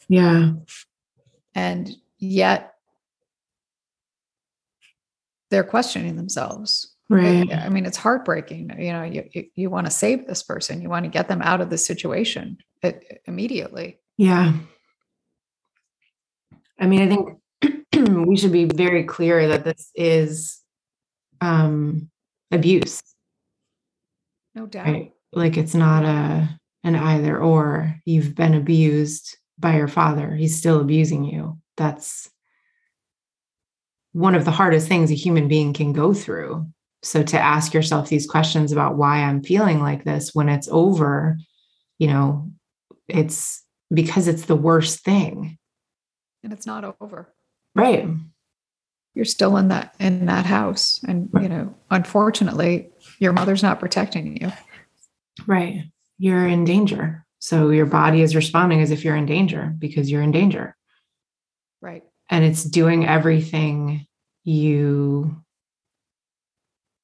yeah. 0.07 0.51
And 1.53 1.95
yet 2.17 2.73
they're 5.49 5.63
questioning 5.63 6.15
themselves. 6.15 6.93
Right. 7.07 7.51
I 7.53 7.69
mean, 7.69 7.85
it's 7.85 7.97
heartbreaking. 7.97 8.75
You 8.79 8.93
know, 8.93 9.03
you, 9.03 9.29
you, 9.31 9.45
you 9.55 9.69
want 9.69 9.85
to 9.85 9.91
save 9.91 10.25
this 10.25 10.41
person, 10.41 10.81
you 10.81 10.89
want 10.89 11.05
to 11.05 11.11
get 11.11 11.27
them 11.27 11.41
out 11.41 11.61
of 11.61 11.69
the 11.69 11.77
situation 11.77 12.57
immediately. 13.25 13.99
Yeah. 14.17 14.53
I 16.79 16.87
mean, 16.87 17.01
I 17.01 17.07
think 17.07 18.09
we 18.27 18.37
should 18.37 18.51
be 18.51 18.65
very 18.65 19.03
clear 19.03 19.47
that 19.49 19.63
this 19.63 19.91
is 19.95 20.61
um, 21.41 22.09
abuse. 22.55 23.01
No 24.55 24.65
doubt. 24.65 24.87
Right? 24.87 25.11
Like 25.33 25.57
it's 25.57 25.75
not 25.75 26.03
a 26.03 26.49
an 26.83 26.95
either 26.95 27.37
or. 27.37 27.95
You've 28.05 28.35
been 28.35 28.53
abused 28.53 29.37
by 29.59 29.75
your 29.75 29.87
father. 29.87 30.35
He's 30.35 30.57
still 30.57 30.79
abusing 30.79 31.23
you. 31.23 31.59
That's 31.77 32.29
one 34.13 34.35
of 34.35 34.45
the 34.45 34.51
hardest 34.51 34.87
things 34.87 35.11
a 35.11 35.15
human 35.15 35.47
being 35.47 35.73
can 35.73 35.91
go 35.93 36.13
through. 36.13 36.67
So 37.03 37.21
to 37.21 37.39
ask 37.39 37.73
yourself 37.73 38.07
these 38.07 38.25
questions 38.25 38.71
about 38.71 38.95
why 38.95 39.17
I'm 39.19 39.43
feeling 39.43 39.81
like 39.81 40.03
this 40.03 40.33
when 40.33 40.49
it's 40.49 40.69
over, 40.71 41.37
you 41.99 42.07
know, 42.07 42.51
it's 43.07 43.63
because 43.93 44.27
it's 44.27 44.45
the 44.45 44.55
worst 44.55 45.03
thing. 45.03 45.57
And 46.43 46.53
it's 46.53 46.65
not 46.65 46.95
over. 47.01 47.33
Right. 47.75 48.07
You're 49.15 49.25
still 49.25 49.57
in 49.57 49.69
that 49.69 49.95
in 49.99 50.25
that 50.25 50.45
house 50.45 50.99
and 51.07 51.29
you 51.41 51.49
know, 51.49 51.73
unfortunately, 51.89 52.89
your 53.19 53.33
mother's 53.33 53.63
not 53.63 53.79
protecting 53.79 54.37
you. 54.41 54.51
Right. 55.47 55.85
You're 56.17 56.47
in 56.47 56.65
danger. 56.65 57.25
So 57.39 57.69
your 57.69 57.85
body 57.85 58.21
is 58.21 58.35
responding 58.35 58.81
as 58.81 58.91
if 58.91 59.03
you're 59.03 59.15
in 59.15 59.25
danger 59.25 59.73
because 59.77 60.09
you're 60.09 60.21
in 60.21 60.31
danger. 60.31 60.75
Right. 61.81 62.03
And 62.29 62.43
it's 62.43 62.63
doing 62.63 63.07
everything 63.07 64.07
you, 64.43 65.43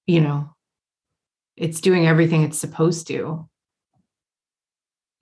you 0.08 0.22
know, 0.22 0.53
it's 1.56 1.82
doing 1.82 2.08
everything 2.08 2.44
it's 2.44 2.58
supposed 2.58 3.08
to. 3.08 3.48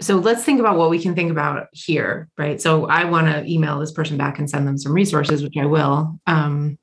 So 0.01 0.15
let's 0.15 0.45
think 0.45 0.59
about 0.59 0.77
what 0.77 0.89
we 0.89 1.01
can 1.01 1.13
think 1.13 1.29
about 1.29 1.67
here, 1.73 2.29
right? 2.37 2.61
So 2.61 2.85
I 2.85 3.03
want 3.05 3.27
to 3.27 3.45
email 3.45 3.79
this 3.79 3.91
person 3.91 4.17
back 4.17 4.39
and 4.39 4.49
send 4.49 4.65
them 4.65 4.77
some 4.77 4.93
resources, 4.93 5.43
which 5.43 5.57
I 5.57 5.65
will. 5.65 6.19
Um, 6.25 6.77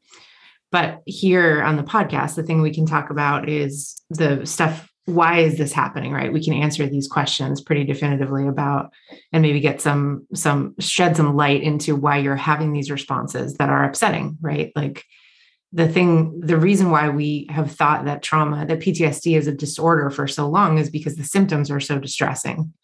But 0.73 1.03
here 1.07 1.63
on 1.63 1.77
the 1.77 1.83
podcast, 1.83 2.35
the 2.35 2.43
thing 2.43 2.61
we 2.61 2.75
can 2.75 2.85
talk 2.87 3.11
about 3.11 3.49
is 3.49 4.03
the 4.11 4.45
stuff. 4.45 4.91
Why 5.07 5.39
is 5.39 5.57
this 5.57 5.73
happening? 5.73 6.13
Right? 6.13 6.33
We 6.33 6.45
can 6.45 6.53
answer 6.53 6.87
these 6.89 7.09
questions 7.09 7.63
pretty 7.63 7.85
definitively 7.85 8.49
about, 8.49 8.93
and 9.33 9.41
maybe 9.41 9.61
get 9.61 9.81
some 9.81 10.27
some 10.35 10.75
shed 10.81 11.17
some 11.17 11.37
light 11.37 11.63
into 11.63 11.95
why 11.95 12.19
you're 12.19 12.37
having 12.37 12.73
these 12.73 12.91
responses 12.91 13.55
that 13.55 13.71
are 13.71 13.85
upsetting. 13.85 14.37
Right? 14.41 14.73
Like 14.75 15.05
the 15.73 15.89
thing, 15.89 16.41
the 16.41 16.57
reason 16.57 16.91
why 16.91 17.09
we 17.09 17.47
have 17.51 17.71
thought 17.73 18.05
that 18.05 18.23
trauma, 18.23 18.67
that 18.67 18.81
PTSD 18.81 19.39
is 19.39 19.47
a 19.47 19.53
disorder 19.53 20.11
for 20.11 20.27
so 20.27 20.49
long, 20.49 20.79
is 20.79 20.91
because 20.91 21.17
the 21.17 21.25
symptoms 21.25 21.71
are 21.71 21.81
so 21.81 21.99
distressing 21.99 22.75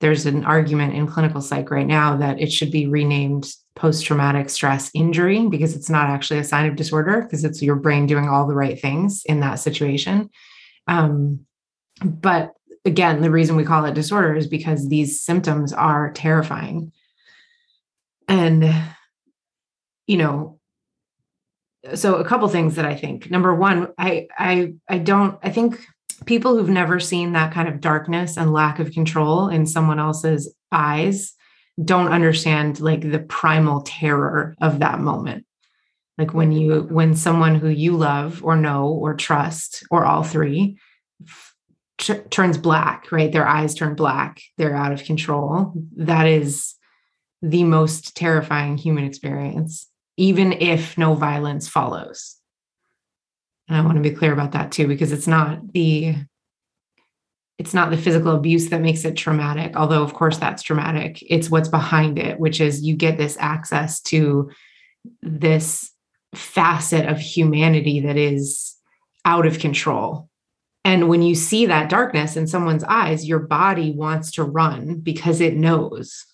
there's 0.00 0.26
an 0.26 0.44
argument 0.44 0.94
in 0.94 1.06
clinical 1.06 1.40
psych 1.40 1.70
right 1.70 1.86
now 1.86 2.16
that 2.16 2.40
it 2.40 2.52
should 2.52 2.70
be 2.70 2.86
renamed 2.86 3.46
post 3.76 4.04
traumatic 4.04 4.50
stress 4.50 4.90
injury 4.94 5.46
because 5.48 5.74
it's 5.74 5.90
not 5.90 6.08
actually 6.08 6.38
a 6.38 6.44
sign 6.44 6.66
of 6.68 6.76
disorder 6.76 7.22
because 7.22 7.44
it's 7.44 7.62
your 7.62 7.76
brain 7.76 8.06
doing 8.06 8.28
all 8.28 8.46
the 8.46 8.54
right 8.54 8.80
things 8.80 9.22
in 9.26 9.40
that 9.40 9.56
situation. 9.56 10.30
Um, 10.86 11.46
but 12.02 12.52
again, 12.84 13.22
the 13.22 13.30
reason 13.30 13.56
we 13.56 13.64
call 13.64 13.84
it 13.84 13.94
disorder 13.94 14.34
is 14.34 14.46
because 14.46 14.88
these 14.88 15.20
symptoms 15.20 15.72
are 15.72 16.12
terrifying. 16.12 16.92
And, 18.28 18.74
you 20.06 20.16
know, 20.16 20.60
so 21.94 22.16
a 22.16 22.24
couple 22.24 22.48
things 22.48 22.76
that 22.76 22.84
I 22.84 22.94
think. 22.94 23.30
Number 23.30 23.54
one, 23.54 23.88
I 23.98 24.28
I 24.38 24.74
I 24.88 24.98
don't 24.98 25.38
I 25.42 25.50
think 25.50 25.86
people 26.26 26.56
who've 26.56 26.68
never 26.68 27.00
seen 27.00 27.32
that 27.32 27.52
kind 27.52 27.68
of 27.68 27.80
darkness 27.80 28.36
and 28.36 28.52
lack 28.52 28.78
of 28.78 28.92
control 28.92 29.48
in 29.48 29.66
someone 29.66 29.98
else's 29.98 30.54
eyes 30.72 31.32
don't 31.82 32.12
understand 32.12 32.80
like 32.80 33.00
the 33.00 33.18
primal 33.18 33.82
terror 33.82 34.54
of 34.60 34.78
that 34.78 35.00
moment. 35.00 35.44
Like 36.16 36.32
when 36.32 36.52
you 36.52 36.82
when 36.82 37.16
someone 37.16 37.56
who 37.56 37.68
you 37.68 37.96
love 37.96 38.44
or 38.44 38.56
know 38.56 38.88
or 38.88 39.14
trust 39.14 39.84
or 39.90 40.04
all 40.04 40.22
three 40.22 40.78
t- 41.98 42.14
turns 42.30 42.56
black 42.56 43.10
right? 43.10 43.32
Their 43.32 43.46
eyes 43.46 43.74
turn 43.74 43.94
black. 43.94 44.40
They're 44.56 44.76
out 44.76 44.92
of 44.92 45.04
control. 45.04 45.72
That 45.96 46.26
is 46.26 46.74
the 47.42 47.64
most 47.64 48.16
terrifying 48.16 48.78
human 48.78 49.04
experience 49.04 49.88
even 50.16 50.52
if 50.52 50.96
no 50.96 51.14
violence 51.14 51.68
follows 51.68 52.36
and 53.68 53.76
I 53.76 53.80
want 53.80 53.94
to 53.96 54.02
mm-hmm. 54.02 54.14
be 54.14 54.18
clear 54.18 54.32
about 54.32 54.52
that 54.52 54.72
too, 54.72 54.86
because 54.86 55.12
it's 55.12 55.26
not 55.26 55.72
the 55.72 56.16
it's 57.56 57.74
not 57.74 57.90
the 57.90 57.96
physical 57.96 58.34
abuse 58.34 58.68
that 58.70 58.80
makes 58.80 59.04
it 59.04 59.16
traumatic, 59.16 59.76
although 59.76 60.02
of 60.02 60.12
course 60.12 60.38
that's 60.38 60.62
traumatic. 60.62 61.22
It's 61.28 61.50
what's 61.50 61.68
behind 61.68 62.18
it, 62.18 62.40
which 62.40 62.60
is 62.60 62.82
you 62.82 62.96
get 62.96 63.16
this 63.16 63.36
access 63.38 64.00
to 64.02 64.50
this 65.22 65.92
facet 66.34 67.06
of 67.06 67.18
humanity 67.18 68.00
that 68.00 68.16
is 68.16 68.74
out 69.24 69.46
of 69.46 69.60
control. 69.60 70.28
And 70.84 71.08
when 71.08 71.22
you 71.22 71.34
see 71.34 71.66
that 71.66 71.88
darkness 71.88 72.36
in 72.36 72.46
someone's 72.46 72.84
eyes, 72.84 73.26
your 73.26 73.38
body 73.38 73.92
wants 73.92 74.32
to 74.32 74.44
run 74.44 75.00
because 75.00 75.40
it 75.40 75.56
knows 75.56 76.26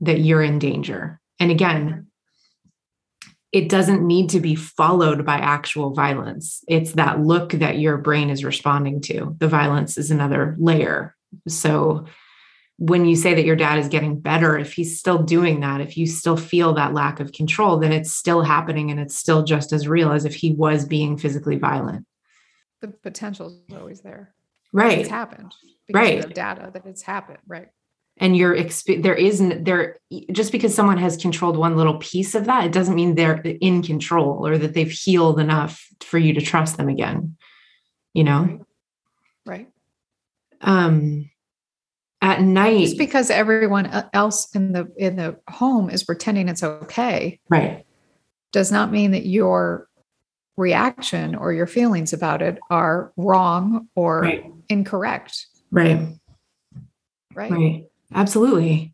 that 0.00 0.20
you're 0.20 0.42
in 0.42 0.58
danger. 0.58 1.20
And 1.40 1.50
again, 1.50 2.07
it 3.52 3.68
doesn't 3.68 4.06
need 4.06 4.30
to 4.30 4.40
be 4.40 4.54
followed 4.54 5.24
by 5.24 5.36
actual 5.36 5.94
violence. 5.94 6.62
It's 6.68 6.92
that 6.92 7.20
look 7.20 7.52
that 7.52 7.78
your 7.78 7.96
brain 7.96 8.28
is 8.28 8.44
responding 8.44 9.00
to. 9.02 9.34
The 9.38 9.48
violence 9.48 9.96
is 9.96 10.10
another 10.10 10.54
layer. 10.58 11.16
So 11.46 12.04
when 12.76 13.06
you 13.06 13.16
say 13.16 13.34
that 13.34 13.46
your 13.46 13.56
dad 13.56 13.78
is 13.78 13.88
getting 13.88 14.20
better, 14.20 14.58
if 14.58 14.74
he's 14.74 14.98
still 14.98 15.22
doing 15.22 15.60
that, 15.60 15.80
if 15.80 15.96
you 15.96 16.06
still 16.06 16.36
feel 16.36 16.74
that 16.74 16.92
lack 16.92 17.20
of 17.20 17.32
control, 17.32 17.78
then 17.78 17.90
it's 17.90 18.12
still 18.12 18.42
happening 18.42 18.90
and 18.90 19.00
it's 19.00 19.16
still 19.16 19.42
just 19.42 19.72
as 19.72 19.88
real 19.88 20.12
as 20.12 20.24
if 20.24 20.34
he 20.34 20.52
was 20.52 20.84
being 20.84 21.16
physically 21.16 21.56
violent. 21.56 22.06
The 22.82 22.88
potential 22.88 23.48
is 23.68 23.74
always 23.74 24.02
there. 24.02 24.34
Right. 24.72 24.98
It's 24.98 25.08
happened. 25.08 25.54
right. 25.92 26.32
data 26.34 26.70
that 26.72 26.84
it's 26.84 27.02
happened. 27.02 27.38
Right 27.46 27.68
and 28.20 28.36
you're 28.36 28.56
exp- 28.56 29.02
there 29.02 29.14
isn't 29.14 29.64
there 29.64 29.98
just 30.32 30.52
because 30.52 30.74
someone 30.74 30.98
has 30.98 31.16
controlled 31.16 31.56
one 31.56 31.76
little 31.76 31.98
piece 31.98 32.34
of 32.34 32.46
that 32.46 32.64
it 32.64 32.72
doesn't 32.72 32.94
mean 32.94 33.14
they're 33.14 33.40
in 33.60 33.82
control 33.82 34.46
or 34.46 34.58
that 34.58 34.74
they've 34.74 34.90
healed 34.90 35.38
enough 35.38 35.86
for 36.00 36.18
you 36.18 36.32
to 36.34 36.40
trust 36.40 36.76
them 36.76 36.88
again 36.88 37.36
you 38.14 38.24
know? 38.24 38.64
Right, 39.46 39.66
right. 39.66 39.68
um 40.60 41.30
at 42.20 42.42
night 42.42 42.80
just 42.80 42.98
because 42.98 43.30
everyone 43.30 43.86
else 44.12 44.54
in 44.54 44.72
the 44.72 44.92
in 44.96 45.16
the 45.16 45.38
home 45.48 45.88
is 45.88 46.02
pretending 46.02 46.48
it's 46.48 46.64
okay 46.64 47.38
right. 47.48 47.86
does 48.50 48.72
not 48.72 48.90
mean 48.90 49.12
that 49.12 49.24
your 49.24 49.88
reaction 50.56 51.36
or 51.36 51.52
your 51.52 51.68
feelings 51.68 52.12
about 52.12 52.42
it 52.42 52.58
are 52.68 53.12
wrong 53.16 53.88
or 53.94 54.22
right. 54.22 54.52
incorrect. 54.68 55.46
Right. 55.70 56.08
Right? 57.32 57.50
Right 57.52 57.84
Absolutely. 58.14 58.92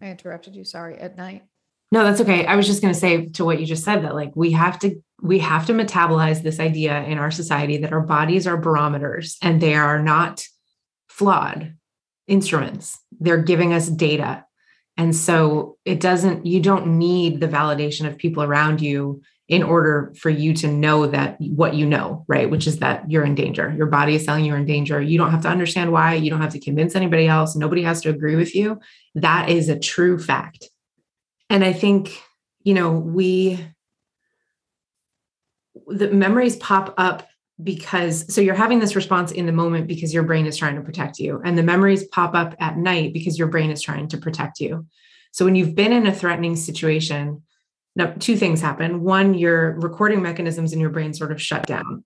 I 0.00 0.06
interrupted 0.06 0.54
you. 0.56 0.64
Sorry. 0.64 0.98
At 0.98 1.16
night. 1.16 1.44
No, 1.92 2.02
that's 2.02 2.20
okay. 2.20 2.44
I 2.44 2.56
was 2.56 2.66
just 2.66 2.82
going 2.82 2.92
to 2.92 2.98
say 2.98 3.26
to 3.26 3.44
what 3.44 3.60
you 3.60 3.66
just 3.66 3.84
said 3.84 4.02
that 4.02 4.14
like 4.14 4.32
we 4.34 4.50
have 4.52 4.78
to 4.80 5.00
we 5.22 5.38
have 5.38 5.66
to 5.66 5.72
metabolize 5.72 6.42
this 6.42 6.58
idea 6.58 7.02
in 7.04 7.18
our 7.18 7.30
society 7.30 7.78
that 7.78 7.92
our 7.92 8.00
bodies 8.00 8.46
are 8.46 8.56
barometers 8.56 9.36
and 9.40 9.60
they 9.60 9.74
are 9.74 10.02
not 10.02 10.44
flawed 11.08 11.76
instruments. 12.26 12.98
They're 13.20 13.42
giving 13.42 13.72
us 13.72 13.88
data. 13.88 14.44
And 14.96 15.14
so 15.14 15.78
it 15.84 16.00
doesn't 16.00 16.46
you 16.46 16.60
don't 16.60 16.98
need 16.98 17.38
the 17.38 17.48
validation 17.48 18.06
of 18.06 18.18
people 18.18 18.42
around 18.42 18.80
you 18.80 19.22
in 19.48 19.62
order 19.62 20.12
for 20.16 20.30
you 20.30 20.54
to 20.54 20.68
know 20.68 21.06
that 21.06 21.36
what 21.40 21.74
you 21.74 21.84
know, 21.84 22.24
right? 22.28 22.50
Which 22.50 22.66
is 22.66 22.78
that 22.78 23.10
you're 23.10 23.24
in 23.24 23.34
danger. 23.34 23.74
Your 23.76 23.86
body 23.86 24.14
is 24.14 24.24
telling 24.24 24.44
you 24.44 24.48
you're 24.48 24.58
in 24.58 24.64
danger. 24.64 25.02
You 25.02 25.18
don't 25.18 25.30
have 25.30 25.42
to 25.42 25.48
understand 25.48 25.92
why. 25.92 26.14
You 26.14 26.30
don't 26.30 26.40
have 26.40 26.52
to 26.52 26.60
convince 26.60 26.94
anybody 26.96 27.26
else. 27.26 27.54
Nobody 27.54 27.82
has 27.82 28.00
to 28.02 28.10
agree 28.10 28.36
with 28.36 28.54
you. 28.54 28.80
That 29.14 29.50
is 29.50 29.68
a 29.68 29.78
true 29.78 30.18
fact. 30.18 30.70
And 31.50 31.62
I 31.62 31.74
think, 31.74 32.18
you 32.62 32.72
know, 32.72 32.92
we, 32.92 33.62
the 35.88 36.10
memories 36.10 36.56
pop 36.56 36.94
up 36.96 37.28
because 37.62 38.32
so 38.32 38.40
you're 38.40 38.54
having 38.54 38.80
this 38.80 38.96
response 38.96 39.30
in 39.30 39.46
the 39.46 39.52
moment 39.52 39.86
because 39.86 40.12
your 40.12 40.24
brain 40.24 40.46
is 40.46 40.56
trying 40.56 40.74
to 40.74 40.80
protect 40.80 41.20
you 41.20 41.40
and 41.44 41.56
the 41.56 41.62
memories 41.62 42.04
pop 42.08 42.34
up 42.34 42.54
at 42.58 42.76
night 42.76 43.12
because 43.12 43.38
your 43.38 43.46
brain 43.46 43.70
is 43.70 43.80
trying 43.80 44.08
to 44.08 44.18
protect 44.18 44.58
you 44.58 44.84
so 45.30 45.44
when 45.44 45.54
you've 45.54 45.76
been 45.76 45.92
in 45.92 46.04
a 46.08 46.12
threatening 46.12 46.56
situation 46.56 47.40
now, 47.96 48.12
two 48.18 48.36
things 48.36 48.60
happen. 48.60 49.02
One, 49.02 49.34
your 49.34 49.72
recording 49.78 50.20
mechanisms 50.20 50.72
in 50.72 50.80
your 50.80 50.90
brain 50.90 51.14
sort 51.14 51.30
of 51.30 51.40
shut 51.40 51.66
down. 51.66 52.04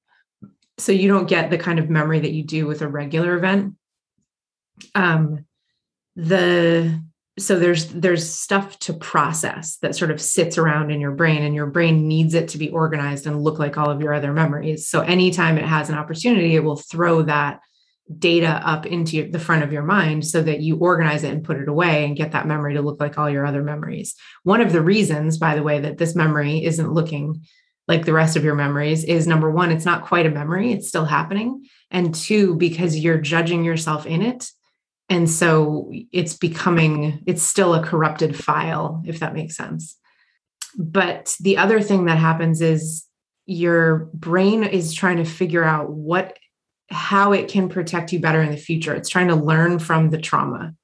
So 0.76 0.92
you 0.92 1.09
don't 1.09 1.28
get 1.28 1.50
the 1.50 1.59
kind 1.59 1.78
of 1.78 1.88
memory 1.88 2.21
that 2.21 2.33
you 2.33 2.45
do 2.45 2.66
with 2.66 2.83
a 2.83 2.88
regular 2.88 3.37
event. 3.37 3.75
Um, 4.95 5.47
the 6.14 7.00
so 7.38 7.59
there's 7.59 7.87
there's 7.88 8.28
stuff 8.28 8.78
to 8.80 8.92
process 8.92 9.76
that 9.78 9.95
sort 9.95 10.11
of 10.11 10.21
sits 10.21 10.59
around 10.59 10.90
in 10.90 11.00
your 11.00 11.12
brain 11.12 11.42
and 11.42 11.54
your 11.54 11.66
brain 11.66 12.09
needs 12.09 12.35
it 12.35 12.49
to 12.49 12.59
be 12.59 12.68
organized 12.71 13.26
and 13.26 13.42
look 13.42 13.59
like 13.59 13.78
all 13.78 13.90
of 13.90 14.00
your 14.00 14.12
other 14.12 14.33
memories 14.33 14.88
so 14.88 15.02
anytime 15.02 15.57
it 15.57 15.64
has 15.64 15.88
an 15.88 15.95
opportunity 15.95 16.57
it 16.57 16.64
will 16.64 16.76
throw 16.76 17.23
that 17.23 17.61
data 18.16 18.60
up 18.64 18.86
into 18.86 19.30
the 19.30 19.38
front 19.38 19.62
of 19.62 19.72
your 19.72 19.82
mind 19.82 20.26
so 20.26 20.42
that 20.42 20.60
you 20.60 20.76
organize 20.76 21.24
it 21.24 21.32
and 21.32 21.44
put 21.44 21.58
it 21.58 21.68
away 21.68 22.04
and 22.04 22.16
get 22.16 22.32
that 22.32 22.46
memory 22.46 22.74
to 22.74 22.82
look 22.82 23.00
like 23.00 23.18
all 23.18 23.28
your 23.28 23.44
other 23.44 23.62
memories. 23.62 24.14
One 24.44 24.60
of 24.60 24.72
the 24.72 24.80
reasons, 24.80 25.36
by 25.38 25.54
the 25.54 25.62
way, 25.62 25.80
that 25.80 25.98
this 25.98 26.14
memory 26.14 26.64
isn't 26.64 26.92
looking 26.92 27.42
like 27.86 28.04
the 28.04 28.12
rest 28.12 28.36
of 28.36 28.44
your 28.44 28.54
memories 28.54 29.04
is 29.04 29.26
number 29.26 29.50
one, 29.50 29.70
it's 29.70 29.84
not 29.84 30.04
quite 30.04 30.26
a 30.26 30.30
memory, 30.30 30.72
it's 30.72 30.88
still 30.88 31.06
happening. 31.06 31.66
And 31.90 32.14
two, 32.14 32.54
because 32.54 32.98
you're 32.98 33.18
judging 33.18 33.64
yourself 33.64 34.04
in 34.06 34.22
it. 34.22 34.50
And 35.08 35.28
so 35.28 35.90
it's 36.12 36.34
becoming, 36.34 37.22
it's 37.26 37.42
still 37.42 37.74
a 37.74 37.82
corrupted 37.82 38.36
file, 38.36 39.02
if 39.06 39.20
that 39.20 39.32
makes 39.32 39.56
sense. 39.56 39.96
But 40.78 41.34
the 41.40 41.56
other 41.56 41.80
thing 41.80 42.04
that 42.04 42.18
happens 42.18 42.60
is 42.60 43.06
your 43.46 44.10
brain 44.12 44.64
is 44.64 44.92
trying 44.92 45.16
to 45.16 45.24
figure 45.24 45.64
out 45.64 45.90
what 45.90 46.36
how 46.90 47.33
it 47.33 47.49
can 47.49 47.68
protect 47.68 48.12
you 48.12 48.21
better 48.21 48.42
in 48.42 48.50
the 48.50 48.57
future. 48.57 48.95
It's 48.95 49.09
trying 49.09 49.28
to 49.28 49.35
learn 49.35 49.78
from 49.78 50.11
the 50.11 50.18
trauma. 50.18 50.75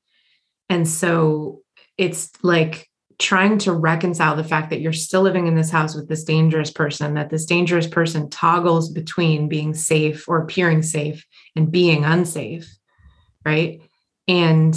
And 0.68 0.88
so 0.88 1.62
it's 1.96 2.30
like 2.42 2.88
trying 3.18 3.58
to 3.58 3.72
reconcile 3.72 4.36
the 4.36 4.44
fact 4.44 4.70
that 4.70 4.80
you're 4.80 4.92
still 4.92 5.22
living 5.22 5.46
in 5.46 5.54
this 5.54 5.70
house 5.70 5.94
with 5.94 6.08
this 6.08 6.24
dangerous 6.24 6.70
person, 6.70 7.14
that 7.14 7.30
this 7.30 7.46
dangerous 7.46 7.86
person 7.86 8.28
toggles 8.28 8.90
between 8.90 9.48
being 9.48 9.72
safe 9.72 10.28
or 10.28 10.38
appearing 10.38 10.82
safe 10.82 11.24
and 11.54 11.70
being 11.70 12.04
unsafe. 12.04 12.68
Right. 13.44 13.80
And 14.26 14.74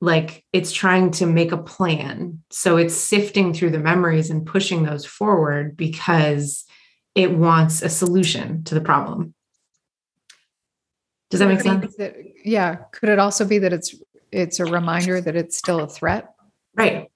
like 0.00 0.44
it's 0.52 0.72
trying 0.72 1.10
to 1.12 1.26
make 1.26 1.52
a 1.52 1.58
plan. 1.58 2.42
So 2.50 2.76
it's 2.76 2.94
sifting 2.94 3.52
through 3.52 3.70
the 3.70 3.78
memories 3.78 4.30
and 4.30 4.46
pushing 4.46 4.82
those 4.82 5.04
forward 5.04 5.76
because 5.76 6.64
it 7.14 7.32
wants 7.32 7.82
a 7.82 7.88
solution 7.88 8.62
to 8.64 8.74
the 8.74 8.80
problem. 8.80 9.34
Does 11.30 11.40
that 11.40 11.48
make 11.48 11.60
sense? 11.60 11.94
That, 11.96 12.16
yeah. 12.44 12.76
Could 12.92 13.10
it 13.10 13.18
also 13.18 13.44
be 13.44 13.58
that 13.58 13.72
it's 13.72 13.94
it's 14.32 14.60
a 14.60 14.64
reminder 14.64 15.20
that 15.20 15.36
it's 15.36 15.56
still 15.56 15.80
a 15.80 15.88
threat? 15.88 16.32
Right. 16.74 17.10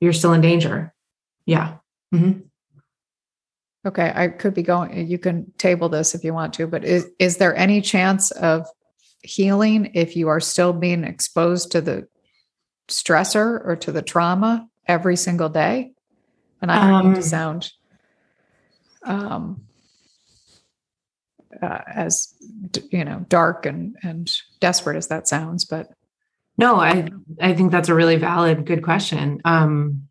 You're 0.00 0.12
still 0.12 0.32
in 0.32 0.40
danger. 0.40 0.94
Yeah. 1.46 1.76
Mm-hmm. 2.14 2.40
Okay, 3.86 4.12
I 4.14 4.28
could 4.28 4.52
be 4.52 4.62
going. 4.62 5.06
You 5.08 5.18
can 5.18 5.52
table 5.56 5.88
this 5.88 6.14
if 6.14 6.22
you 6.22 6.34
want 6.34 6.52
to, 6.54 6.66
but 6.66 6.84
is 6.84 7.08
is 7.18 7.38
there 7.38 7.56
any 7.56 7.80
chance 7.80 8.30
of 8.30 8.66
healing 9.22 9.92
if 9.94 10.16
you 10.16 10.28
are 10.28 10.40
still 10.40 10.74
being 10.74 11.04
exposed 11.04 11.72
to 11.72 11.80
the 11.80 12.06
stressor 12.88 13.64
or 13.64 13.76
to 13.76 13.92
the 13.92 14.02
trauma 14.02 14.68
every 14.86 15.16
single 15.16 15.48
day? 15.48 15.92
And 16.60 16.70
I 16.70 16.88
don't 16.88 17.06
um, 17.06 17.12
to 17.14 17.20
um, 17.20 17.22
sound 17.22 17.72
um, 19.02 19.62
uh, 21.62 21.80
as 21.86 22.34
you 22.90 23.04
know 23.04 23.24
dark 23.28 23.66
and 23.66 23.96
and 24.02 24.30
desperate 24.60 24.96
as 24.96 25.08
that 25.08 25.28
sounds, 25.28 25.64
but 25.64 25.88
no, 26.56 26.76
I 26.76 27.08
I 27.40 27.54
think 27.54 27.72
that's 27.72 27.88
a 27.88 27.94
really 27.94 28.16
valid, 28.16 28.66
good 28.66 28.82
question. 28.82 29.40
Um, 29.44 30.08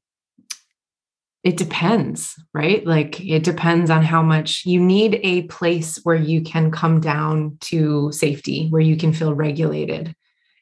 it 1.44 1.58
depends, 1.58 2.36
right? 2.54 2.86
Like 2.86 3.22
it 3.22 3.44
depends 3.44 3.90
on 3.90 4.04
how 4.04 4.22
much 4.22 4.66
you 4.66 4.80
need 4.80 5.20
a 5.24 5.44
place 5.44 5.98
where 6.04 6.16
you 6.16 6.42
can 6.42 6.72
come 6.72 7.00
down 7.00 7.58
to 7.62 8.12
safety, 8.12 8.68
where 8.70 8.82
you 8.82 8.98
can 8.98 9.14
feel 9.14 9.34
regulated. 9.34 10.14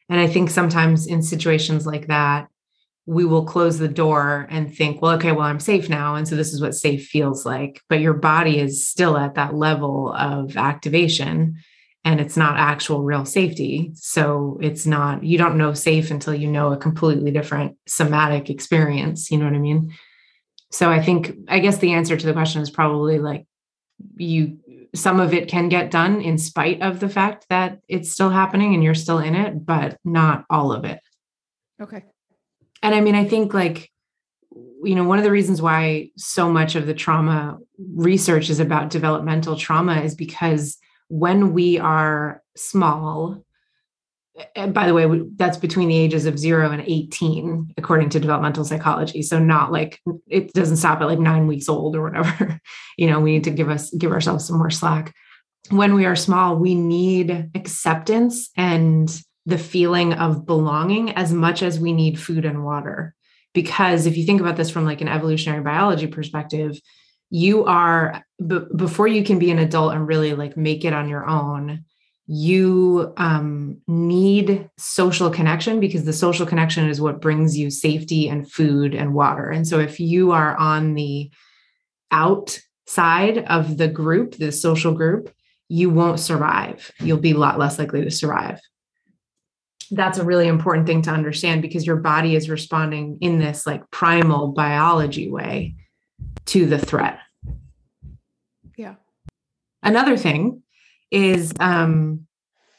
And 0.10 0.20
I 0.20 0.28
think 0.28 0.50
sometimes 0.50 1.08
in 1.08 1.24
situations 1.24 1.86
like 1.88 2.08
that, 2.08 2.48
we 3.08 3.24
will 3.24 3.46
close 3.46 3.78
the 3.78 3.88
door 3.88 4.46
and 4.50 4.76
think, 4.76 5.02
well, 5.02 5.14
okay, 5.14 5.32
well, 5.32 5.48
I'm 5.48 5.62
safe 5.62 5.88
now. 5.88 6.16
And 6.16 6.28
so 6.28 6.36
this 6.36 6.54
is 6.54 6.62
what 6.62 6.76
safe 6.76 7.08
feels 7.08 7.46
like. 7.46 7.82
But 7.88 8.02
your 8.02 8.14
body 8.14 8.60
is 8.60 8.86
still 8.86 9.18
at 9.18 9.36
that 9.36 9.56
level 9.56 10.12
of 10.12 10.58
activation 10.58 11.56
and 12.04 12.20
it's 12.20 12.36
not 12.36 12.58
actual 12.58 13.04
real 13.04 13.24
safety. 13.24 13.92
So 13.96 14.60
it's 14.62 14.86
not, 14.86 15.24
you 15.24 15.38
don't 15.38 15.58
know 15.58 15.74
safe 15.74 16.12
until 16.12 16.36
you 16.36 16.48
know 16.48 16.74
a 16.74 16.78
completely 16.78 17.32
different 17.32 17.78
somatic 17.88 18.50
experience. 18.50 19.32
You 19.32 19.38
know 19.38 19.46
what 19.46 19.56
I 19.56 19.60
mean? 19.60 19.94
So 20.72 20.92
I 20.92 21.02
think, 21.02 21.34
I 21.48 21.60
guess 21.60 21.78
the 21.78 21.94
answer 21.94 22.18
to 22.18 22.26
the 22.26 22.34
question 22.34 22.62
is 22.62 22.70
probably 22.70 23.20
like 23.20 23.48
you, 24.18 24.58
some 24.94 25.22
of 25.22 25.34
it 25.34 25.48
can 25.48 25.70
get 25.70 25.92
done 25.92 26.20
in 26.20 26.38
spite 26.38 26.82
of 26.82 27.00
the 27.00 27.10
fact 27.10 27.46
that 27.50 27.80
it's 27.88 28.12
still 28.12 28.32
happening 28.32 28.74
and 28.74 28.84
you're 28.84 28.96
still 28.96 29.20
in 29.20 29.34
it, 29.34 29.66
but 29.66 29.98
not 30.04 30.44
all 30.50 30.74
of 30.74 30.84
it. 30.84 31.00
Okay. 31.82 32.04
And 32.82 32.96
I 32.96 33.02
mean, 33.02 33.16
I 33.16 33.26
think 33.26 33.54
like, 33.54 33.92
you 34.84 34.96
know, 34.96 35.04
one 35.04 35.18
of 35.18 35.24
the 35.24 35.32
reasons 35.32 35.62
why 35.62 36.10
so 36.18 36.50
much 36.50 36.76
of 36.76 36.86
the 36.86 36.94
trauma 36.94 37.58
research 37.96 38.50
is 38.50 38.60
about 38.60 38.90
developmental 38.90 39.56
trauma 39.56 40.02
is 40.02 40.16
because 40.16 40.78
when 41.10 41.54
we 41.54 41.80
are 41.80 42.42
small, 42.56 43.44
and 44.56 44.74
by 44.74 44.86
the 44.86 44.94
way, 44.94 45.22
that's 45.36 45.58
between 45.58 45.90
the 45.90 45.98
ages 45.98 46.26
of 46.26 46.38
zero 46.38 46.72
and 46.72 46.84
18, 46.86 47.74
according 47.78 48.10
to 48.10 48.20
developmental 48.20 48.64
psychology. 48.64 49.22
So 49.22 49.40
not 49.40 49.72
like 49.72 50.00
it 50.28 50.54
doesn't 50.54 50.78
stop 50.78 51.02
at 51.02 51.08
like 51.08 51.20
nine 51.20 51.48
weeks 51.48 51.68
old 51.68 51.96
or 51.96 52.04
whatever. 52.04 52.60
you 52.98 53.10
know, 53.10 53.20
we 53.20 53.32
need 53.32 53.46
to 53.46 53.52
give 53.52 53.70
us 53.70 53.90
give 53.92 54.12
ourselves 54.12 54.46
some 54.46 54.58
more 54.58 54.70
slack. 54.70 55.14
When 55.70 55.96
we 55.96 56.06
are 56.06 56.16
small, 56.16 56.56
we 56.56 56.76
need 56.76 57.50
acceptance 57.56 58.50
and 58.56 59.10
the 59.48 59.58
feeling 59.58 60.14
of 60.14 60.46
belonging 60.46 61.12
as 61.12 61.34
much 61.34 61.64
as 61.64 61.80
we 61.80 61.94
need 61.94 62.20
food 62.20 62.46
and 62.46 62.64
water. 62.64 63.16
Because 63.54 64.06
if 64.06 64.16
you 64.18 64.26
think 64.26 64.42
about 64.42 64.58
this 64.58 64.70
from 64.70 64.86
like 64.86 65.02
an 65.02 65.08
evolutionary 65.08 65.64
biology 65.64 66.06
perspective, 66.06 66.80
you 67.32 67.66
are 67.66 68.24
b- 68.46 68.60
before 68.76 69.08
you 69.08 69.24
can 69.24 69.40
be 69.40 69.50
an 69.50 69.58
adult 69.58 69.94
and 69.94 70.08
really 70.08 70.34
like 70.34 70.56
make 70.56 70.86
it 70.86 70.94
on 70.94 71.10
your 71.10 71.26
own 71.26 71.84
you 72.28 73.14
um, 73.16 73.78
need 73.88 74.70
social 74.78 75.30
connection 75.30 75.80
because 75.80 76.04
the 76.04 76.12
social 76.12 76.46
connection 76.46 76.90
is 76.90 77.00
what 77.00 77.22
brings 77.22 77.58
you 77.58 77.72
safety 77.72 78.28
and 78.28 78.52
food 78.52 78.94
and 78.94 79.14
water. 79.14 79.50
And 79.50 79.66
so 79.66 79.80
if 79.80 79.98
you 80.00 80.32
are 80.34 80.56
on 80.58 80.94
the 80.94 81.32
outside 82.12 83.40
of 83.48 83.78
the 83.78 83.88
group, 83.88 84.36
the 84.36 84.52
social 84.52 84.94
group, 84.94 85.34
you 85.70 85.90
won't 85.90 86.20
survive. 86.20 86.92
You'll 87.00 87.18
be 87.18 87.32
a 87.32 87.38
lot 87.38 87.60
less 87.60 87.80
likely 87.80 88.04
to 88.04 88.12
survive. 88.12 88.60
That's 89.92 90.18
a 90.18 90.26
really 90.26 90.48
important 90.48 90.88
thing 90.88 91.02
to 91.04 91.12
understand 91.12 91.62
because 91.62 91.86
your 91.86 91.96
body 91.98 92.36
is 92.36 92.50
responding 92.50 93.18
in 93.22 93.40
this 93.40 93.66
like 93.66 93.90
primal 93.92 94.50
biology 94.50 95.30
way 95.30 95.76
to 96.48 96.66
the 96.66 96.80
threat. 96.80 97.20
Yeah. 98.76 98.96
Another 99.84 100.18
thing 100.18 100.64
is 101.12 101.54
um 101.60 102.28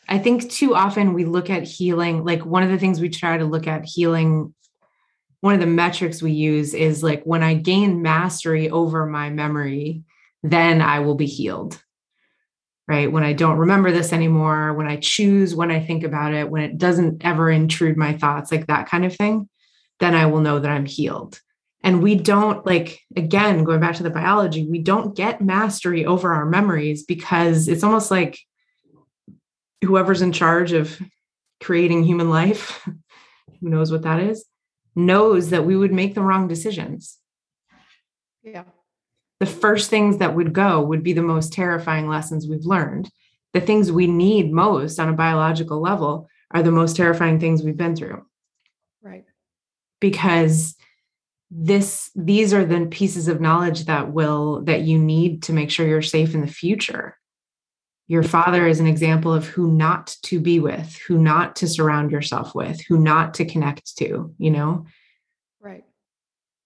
I 0.08 0.18
think 0.18 0.50
too 0.50 0.74
often 0.74 1.12
we 1.14 1.24
look 1.24 1.50
at 1.50 1.64
healing 1.64 2.24
like 2.24 2.44
one 2.44 2.62
of 2.62 2.70
the 2.70 2.78
things 2.78 3.00
we 3.00 3.08
try 3.08 3.38
to 3.38 3.44
look 3.44 3.66
at 3.66 3.84
healing 3.84 4.54
one 5.40 5.54
of 5.54 5.60
the 5.60 5.66
metrics 5.66 6.20
we 6.20 6.32
use 6.32 6.74
is 6.74 7.02
like 7.02 7.22
when 7.24 7.42
I 7.42 7.54
gain 7.54 8.02
mastery 8.02 8.68
over 8.70 9.06
my 9.06 9.30
memory 9.30 10.02
then 10.42 10.80
I 10.80 11.00
will 11.00 11.16
be 11.16 11.26
healed. 11.26 11.82
Right? 12.88 13.12
When 13.12 13.22
I 13.22 13.34
don't 13.34 13.58
remember 13.58 13.92
this 13.92 14.14
anymore, 14.14 14.72
when 14.72 14.86
I 14.86 14.96
choose 14.96 15.54
when 15.54 15.70
I 15.70 15.78
think 15.78 16.04
about 16.04 16.32
it, 16.32 16.48
when 16.48 16.62
it 16.62 16.78
doesn't 16.78 17.22
ever 17.22 17.50
intrude 17.50 17.98
my 17.98 18.14
thoughts 18.14 18.50
like 18.50 18.66
that 18.66 18.88
kind 18.88 19.04
of 19.04 19.14
thing, 19.14 19.48
then 20.00 20.14
I 20.14 20.26
will 20.26 20.40
know 20.40 20.58
that 20.58 20.70
I'm 20.70 20.86
healed. 20.86 21.38
And 21.84 22.02
we 22.02 22.14
don't 22.14 22.64
like, 22.66 23.00
again, 23.14 23.62
going 23.64 23.80
back 23.80 23.96
to 23.96 24.02
the 24.02 24.10
biology, 24.10 24.66
we 24.66 24.78
don't 24.78 25.14
get 25.14 25.42
mastery 25.42 26.06
over 26.06 26.32
our 26.32 26.46
memories 26.46 27.04
because 27.04 27.68
it's 27.68 27.84
almost 27.84 28.10
like 28.10 28.38
whoever's 29.84 30.22
in 30.22 30.32
charge 30.32 30.72
of 30.72 31.00
creating 31.60 32.04
human 32.04 32.30
life, 32.30 32.82
who 33.60 33.68
knows 33.68 33.92
what 33.92 34.02
that 34.02 34.20
is, 34.20 34.44
knows 34.96 35.50
that 35.50 35.64
we 35.64 35.76
would 35.76 35.92
make 35.92 36.14
the 36.14 36.22
wrong 36.22 36.48
decisions. 36.48 37.18
Yeah. 38.42 38.64
The 39.40 39.46
first 39.46 39.90
things 39.90 40.18
that 40.18 40.34
would 40.34 40.52
go 40.52 40.82
would 40.82 41.02
be 41.02 41.12
the 41.12 41.22
most 41.22 41.52
terrifying 41.52 42.08
lessons 42.08 42.46
we've 42.46 42.64
learned. 42.64 43.10
The 43.54 43.60
things 43.60 43.92
we 43.92 44.06
need 44.06 44.52
most 44.52 44.98
on 44.98 45.08
a 45.08 45.14
biological 45.14 45.80
level 45.80 46.28
are 46.50 46.62
the 46.62 46.72
most 46.72 46.96
terrifying 46.96 47.38
things 47.38 47.62
we've 47.62 47.76
been 47.76 47.96
through. 47.96 48.24
Right. 49.02 49.24
Because 50.00 50.76
this 51.50 52.10
these 52.14 52.52
are 52.52 52.64
the 52.64 52.86
pieces 52.86 53.28
of 53.28 53.40
knowledge 53.40 53.86
that 53.86 54.12
will 54.12 54.62
that 54.64 54.82
you 54.82 54.98
need 54.98 55.42
to 55.44 55.52
make 55.52 55.70
sure 55.70 55.86
you're 55.86 56.02
safe 56.02 56.34
in 56.34 56.42
the 56.42 56.46
future 56.46 57.16
your 58.06 58.22
father 58.22 58.66
is 58.66 58.80
an 58.80 58.86
example 58.86 59.32
of 59.32 59.46
who 59.46 59.70
not 59.70 60.14
to 60.22 60.40
be 60.40 60.60
with 60.60 60.96
who 61.06 61.16
not 61.16 61.56
to 61.56 61.66
surround 61.66 62.10
yourself 62.10 62.54
with 62.54 62.84
who 62.86 62.98
not 62.98 63.32
to 63.32 63.46
connect 63.46 63.96
to 63.96 64.34
you 64.38 64.50
know 64.50 64.84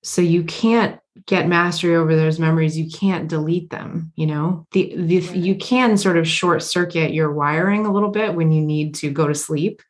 so 0.02 0.22
you 0.22 0.44
can't 0.44 0.98
get 1.26 1.46
mastery 1.46 1.94
over 1.94 2.16
those 2.16 2.38
memories. 2.38 2.76
You 2.76 2.90
can't 2.90 3.28
delete 3.28 3.70
them 3.70 4.12
you 4.16 4.26
know? 4.26 4.66
The, 4.72 4.94
the 4.96 5.16
you 5.38 5.56
can 5.56 5.96
sort 5.96 6.16
of 6.16 6.28
short 6.28 6.62
circuit 6.62 7.12
your 7.12 7.32
wiring 7.32 7.86
a 7.86 7.92
little 7.92 8.10
bit 8.10 8.34
when 8.34 8.52
you 8.52 8.62
need 8.62 8.94
to 8.96 9.10
go 9.10 9.26
to 9.26 9.34
sleep 9.34 9.82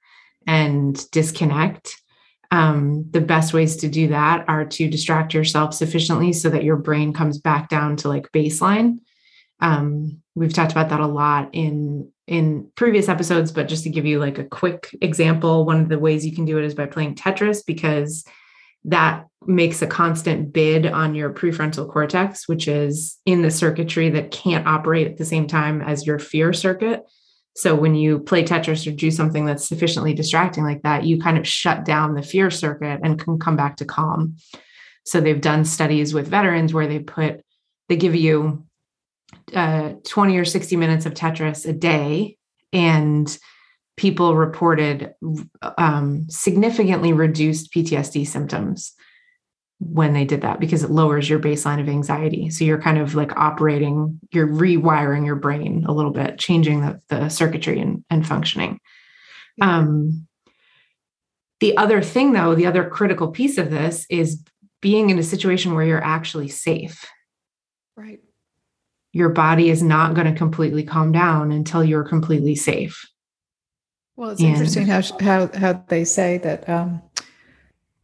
and 0.46 1.10
disconnect. 1.10 1.96
Um, 2.50 3.06
the 3.10 3.20
best 3.20 3.54
ways 3.54 3.76
to 3.76 3.88
do 3.88 4.08
that 4.08 4.44
are 4.48 4.64
to 4.64 4.88
distract 4.88 5.32
yourself 5.32 5.72
sufficiently 5.72 6.32
so 6.32 6.50
that 6.50 6.64
your 6.64 6.76
brain 6.76 7.12
comes 7.12 7.38
back 7.38 7.68
down 7.68 7.96
to 7.98 8.08
like 8.08 8.32
baseline. 8.32 8.98
Um, 9.60 10.20
we've 10.34 10.52
talked 10.52 10.72
about 10.72 10.90
that 10.90 11.00
a 11.00 11.06
lot 11.06 11.50
in 11.52 12.10
in 12.26 12.70
previous 12.76 13.08
episodes, 13.08 13.52
but 13.52 13.68
just 13.68 13.84
to 13.84 13.90
give 13.90 14.06
you 14.06 14.18
like 14.18 14.38
a 14.38 14.44
quick 14.44 14.96
example, 15.00 15.64
one 15.64 15.80
of 15.80 15.88
the 15.88 15.98
ways 15.98 16.24
you 16.24 16.34
can 16.34 16.44
do 16.44 16.58
it 16.58 16.64
is 16.64 16.74
by 16.74 16.86
playing 16.86 17.14
Tetris 17.16 17.64
because 17.66 18.24
that 18.84 19.26
makes 19.46 19.82
a 19.82 19.86
constant 19.86 20.52
bid 20.52 20.86
on 20.86 21.14
your 21.14 21.32
prefrontal 21.32 21.90
cortex, 21.90 22.48
which 22.48 22.68
is 22.68 23.18
in 23.26 23.42
the 23.42 23.50
circuitry 23.50 24.08
that 24.10 24.30
can't 24.30 24.66
operate 24.66 25.06
at 25.06 25.16
the 25.16 25.24
same 25.24 25.46
time 25.46 25.82
as 25.82 26.06
your 26.06 26.18
fear 26.18 26.52
circuit. 26.52 27.02
So 27.54 27.74
when 27.74 27.94
you 27.94 28.18
play 28.20 28.44
Tetris 28.44 28.86
or 28.86 28.92
do 28.92 29.10
something 29.10 29.44
that's 29.44 29.68
sufficiently 29.68 30.14
distracting 30.14 30.64
like 30.64 30.82
that, 30.82 31.04
you 31.04 31.20
kind 31.20 31.36
of 31.36 31.46
shut 31.46 31.84
down 31.84 32.14
the 32.14 32.22
fear 32.22 32.50
circuit 32.50 33.00
and 33.02 33.18
can 33.18 33.38
come 33.38 33.56
back 33.56 33.76
to 33.76 33.84
calm. 33.84 34.36
So 35.04 35.20
they've 35.20 35.40
done 35.40 35.64
studies 35.64 36.14
with 36.14 36.28
veterans 36.28 36.72
where 36.72 36.86
they 36.86 37.00
put, 37.00 37.42
they 37.88 37.96
give 37.96 38.14
you 38.14 38.64
uh, 39.54 39.94
20 40.04 40.38
or 40.38 40.44
60 40.44 40.76
minutes 40.76 41.04
of 41.04 41.14
Tetris 41.14 41.68
a 41.68 41.72
day, 41.72 42.36
and 42.72 43.36
people 44.02 44.34
reported 44.34 45.14
um, 45.78 46.26
significantly 46.28 47.12
reduced 47.12 47.72
PTSD 47.72 48.26
symptoms 48.26 48.94
when 49.78 50.12
they 50.12 50.24
did 50.24 50.40
that 50.40 50.58
because 50.58 50.82
it 50.82 50.90
lowers 50.90 51.30
your 51.30 51.38
baseline 51.38 51.80
of 51.80 51.88
anxiety. 51.88 52.50
So 52.50 52.64
you're 52.64 52.82
kind 52.82 52.98
of 52.98 53.14
like 53.14 53.36
operating, 53.36 54.18
you're 54.32 54.48
rewiring 54.48 55.24
your 55.24 55.36
brain 55.36 55.84
a 55.86 55.92
little 55.92 56.10
bit, 56.10 56.36
changing 56.36 56.80
the, 56.80 57.00
the 57.10 57.28
circuitry 57.28 57.78
and, 57.78 58.04
and 58.10 58.26
functioning. 58.26 58.80
Um, 59.60 60.26
the 61.60 61.76
other 61.76 62.02
thing, 62.02 62.32
though, 62.32 62.56
the 62.56 62.66
other 62.66 62.90
critical 62.90 63.30
piece 63.30 63.56
of 63.56 63.70
this 63.70 64.04
is 64.10 64.42
being 64.80 65.10
in 65.10 65.18
a 65.20 65.22
situation 65.22 65.76
where 65.76 65.86
you're 65.86 66.02
actually 66.02 66.48
safe. 66.48 67.06
Right. 67.96 68.18
Your 69.12 69.28
body 69.28 69.70
is 69.70 69.80
not 69.80 70.14
going 70.14 70.26
to 70.26 70.36
completely 70.36 70.82
calm 70.82 71.12
down 71.12 71.52
until 71.52 71.84
you're 71.84 72.02
completely 72.02 72.56
safe. 72.56 73.00
Well, 74.16 74.30
it's 74.30 74.40
and, 74.40 74.50
interesting 74.50 74.86
how 74.86 75.02
how 75.20 75.48
how 75.54 75.84
they 75.88 76.04
say 76.04 76.38
that 76.38 76.68
um, 76.68 77.02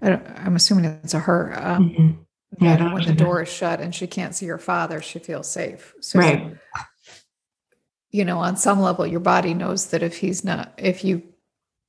I 0.00 0.12
am 0.46 0.56
assuming 0.56 0.86
it's 0.86 1.14
a 1.14 1.18
her. 1.20 1.54
Um, 1.60 1.90
mm-hmm. 1.90 2.22
Yeah, 2.60 2.92
when 2.92 3.04
the 3.04 3.12
door 3.12 3.42
is 3.42 3.48
shut 3.48 3.80
and 3.80 3.94
she 3.94 4.06
can't 4.06 4.34
see 4.34 4.46
her 4.46 4.58
father, 4.58 5.00
she 5.02 5.18
feels 5.18 5.48
safe. 5.48 5.94
So, 6.00 6.18
Right. 6.18 6.56
you 8.10 8.24
know, 8.24 8.38
on 8.38 8.56
some 8.56 8.80
level, 8.80 9.06
your 9.06 9.20
body 9.20 9.54
knows 9.54 9.90
that 9.90 10.02
if 10.02 10.16
he's 10.16 10.44
not, 10.44 10.72
if 10.78 11.04
you, 11.04 11.22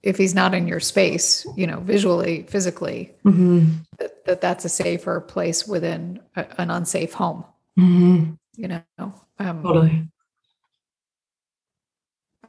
if 0.03 0.17
he's 0.17 0.35
not 0.35 0.53
in 0.53 0.67
your 0.67 0.81
space, 0.81 1.47
you 1.55 1.65
know, 1.65 1.79
visually, 1.79 2.43
physically, 2.43 3.13
Mhm. 3.25 3.85
that, 3.97 4.25
that 4.25 4.41
that's 4.41 4.65
a 4.65 4.69
safer 4.69 5.21
place 5.21 5.65
within 5.65 6.19
a, 6.35 6.45
an 6.61 6.69
unsafe 6.69 7.13
home. 7.13 7.45
Mhm. 7.79 8.37
You 8.57 8.67
know, 8.67 9.13
um, 9.39 9.63
Totally. 9.63 10.07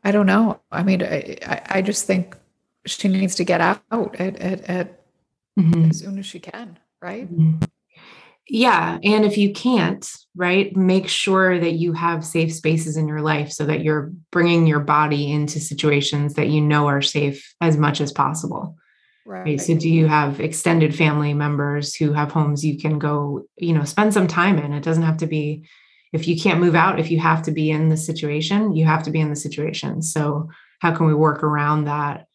I 0.03 0.13
don't 0.13 0.27
know. 0.27 0.61
I 0.71 0.83
mean, 0.83 1.03
I, 1.03 1.63
I, 1.67 1.83
just 1.83 2.07
think 2.07 2.37
she 2.87 3.09
needs 3.09 3.35
to 3.37 3.45
get 3.45 3.61
out 3.61 3.83
at, 3.93 4.37
at, 4.37 4.61
at 4.63 5.01
Mhm. 5.59 5.91
as 5.91 5.99
soon 5.99 6.19
as 6.19 6.27
she 6.27 6.39
can, 6.39 6.79
right? 7.03 7.31
Mhm. 7.31 7.69
Yeah. 8.49 8.99
And 9.05 9.25
if 9.25 9.37
you 9.39 9.53
can't, 9.53 10.11
right, 10.35 10.75
make 10.77 11.09
sure 11.09 11.59
that 11.59 11.75
you 11.75 11.93
have 11.93 12.25
safe 12.25 12.53
spaces 12.53 12.97
in 12.97 13.07
your 13.07 13.21
life 13.21 13.53
so 13.53 13.65
that 13.67 13.83
you're 13.83 14.13
bringing 14.33 14.67
your 14.67 14.81
body 14.81 15.31
into 15.31 15.61
situations 15.61 16.35
that 16.35 16.49
you 16.49 16.61
know 16.61 16.89
are 16.89 17.03
safe 17.03 17.55
as 17.61 17.77
much 17.77 18.01
as 18.01 18.11
possible. 18.11 18.77
Right. 19.27 19.45
Right. 19.45 19.61
So, 19.61 19.77
do 19.77 19.89
you 19.89 20.07
have 20.09 20.41
extended 20.41 20.97
family 20.97 21.35
members 21.35 21.95
who 21.95 22.13
have 22.13 22.33
homes 22.33 22.65
you 22.65 22.79
can 22.79 22.99
go, 22.99 23.45
you 23.57 23.73
know, 23.73 23.85
spend 23.85 24.13
some 24.15 24.27
time 24.27 24.59
in? 24.59 24.73
It 24.73 24.83
doesn't 24.83 25.05
have 25.05 25.19
to 25.19 25.27
be, 25.27 25.69
if 26.12 26.27
you 26.27 26.40
can't 26.40 26.61
move 26.61 26.75
out, 26.75 26.99
if 26.99 27.11
you 27.11 27.18
have 27.20 27.42
to 27.42 27.53
be 27.53 27.70
in 27.70 27.88
the 27.88 27.96
situation, 27.96 28.75
you 28.75 28.85
have 28.85 29.03
to 29.05 29.11
be 29.11 29.20
in 29.20 29.31
the 29.31 29.37
situation. 29.37 30.03
So, 30.03 30.49
how 30.81 30.94
can 30.94 31.07
we 31.07 31.14
work 31.14 31.42
around 31.42 31.85
that? 31.85 32.27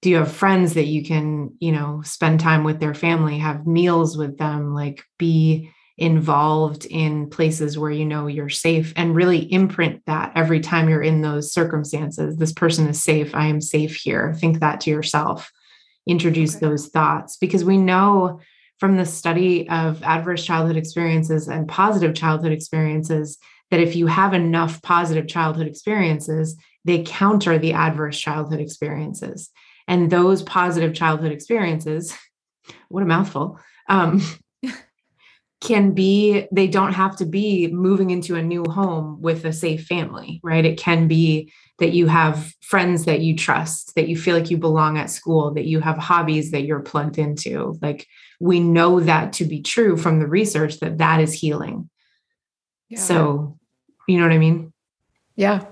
Do 0.00 0.10
you 0.10 0.16
have 0.16 0.32
friends 0.32 0.74
that 0.74 0.86
you 0.86 1.04
can, 1.04 1.54
you 1.60 1.70
know, 1.70 2.02
spend 2.04 2.40
time 2.40 2.64
with 2.64 2.80
their 2.80 2.94
family, 2.94 3.38
have 3.38 3.66
meals 3.66 4.16
with 4.16 4.38
them, 4.38 4.74
like 4.74 5.04
be 5.18 5.70
involved 5.98 6.84
in 6.86 7.30
places 7.30 7.78
where 7.78 7.90
you 7.90 8.04
know 8.04 8.26
you're 8.26 8.48
safe 8.48 8.92
and 8.96 9.14
really 9.14 9.50
imprint 9.52 10.02
that 10.06 10.32
every 10.34 10.58
time 10.58 10.88
you're 10.88 11.02
in 11.02 11.20
those 11.20 11.52
circumstances? 11.52 12.36
This 12.36 12.52
person 12.52 12.88
is 12.88 13.02
safe. 13.02 13.34
I 13.34 13.46
am 13.46 13.60
safe 13.60 13.94
here. 13.94 14.34
Think 14.34 14.58
that 14.60 14.80
to 14.82 14.90
yourself 14.90 15.52
introduce 16.06 16.56
Okay. 16.56 16.66
those 16.66 16.88
thoughts 16.88 17.36
because 17.36 17.64
we 17.64 17.76
know 17.78 18.40
from 18.82 18.96
the 18.96 19.06
study 19.06 19.68
of 19.68 20.02
adverse 20.02 20.44
childhood 20.44 20.76
experiences 20.76 21.46
and 21.46 21.68
positive 21.68 22.16
childhood 22.16 22.50
experiences 22.50 23.38
that 23.70 23.78
if 23.78 23.94
you 23.94 24.08
have 24.08 24.34
enough 24.34 24.82
positive 24.82 25.28
childhood 25.28 25.68
experiences, 25.68 26.56
they 26.84 27.00
counter 27.04 27.60
the 27.60 27.74
adverse 27.74 28.18
childhood 28.18 28.58
experiences. 28.58 29.50
And 29.86 30.10
those 30.10 30.42
positive 30.42 30.94
childhood 30.94 31.30
experiences, 31.30 32.18
what 32.88 33.04
a 33.04 33.06
mouthful, 33.06 33.60
um, 33.88 34.20
can 35.60 35.92
be, 35.92 36.48
they 36.50 36.66
don't 36.66 36.94
have 36.94 37.14
to 37.18 37.24
be 37.24 37.68
moving 37.68 38.10
into 38.10 38.34
a 38.34 38.42
new 38.42 38.64
home 38.64 39.22
with 39.22 39.44
a 39.44 39.52
safe 39.52 39.86
family, 39.86 40.40
right? 40.42 40.64
It 40.64 40.76
can 40.76 41.06
be 41.06 41.52
that 41.78 41.92
you 41.92 42.08
have 42.08 42.52
friends 42.60 43.04
that 43.04 43.20
you 43.20 43.36
trust, 43.36 43.94
that 43.94 44.08
you 44.08 44.16
feel 44.16 44.36
like 44.36 44.50
you 44.50 44.58
belong 44.58 44.98
at 44.98 45.08
school, 45.08 45.54
that 45.54 45.66
you 45.66 45.78
have 45.78 45.98
hobbies 45.98 46.50
that 46.50 46.64
you're 46.64 46.80
plugged 46.80 47.16
into. 47.16 47.78
Like 47.80 48.08
we 48.42 48.58
know 48.58 48.98
that 48.98 49.32
to 49.34 49.44
be 49.44 49.62
true 49.62 49.96
from 49.96 50.18
the 50.18 50.26
research 50.26 50.80
that 50.80 50.98
that 50.98 51.20
is 51.20 51.32
healing. 51.32 51.88
Yeah. 52.88 52.98
So, 52.98 53.56
you 54.08 54.18
know 54.18 54.24
what 54.24 54.32
I 54.32 54.38
mean? 54.38 54.72
Yeah. 55.36 55.64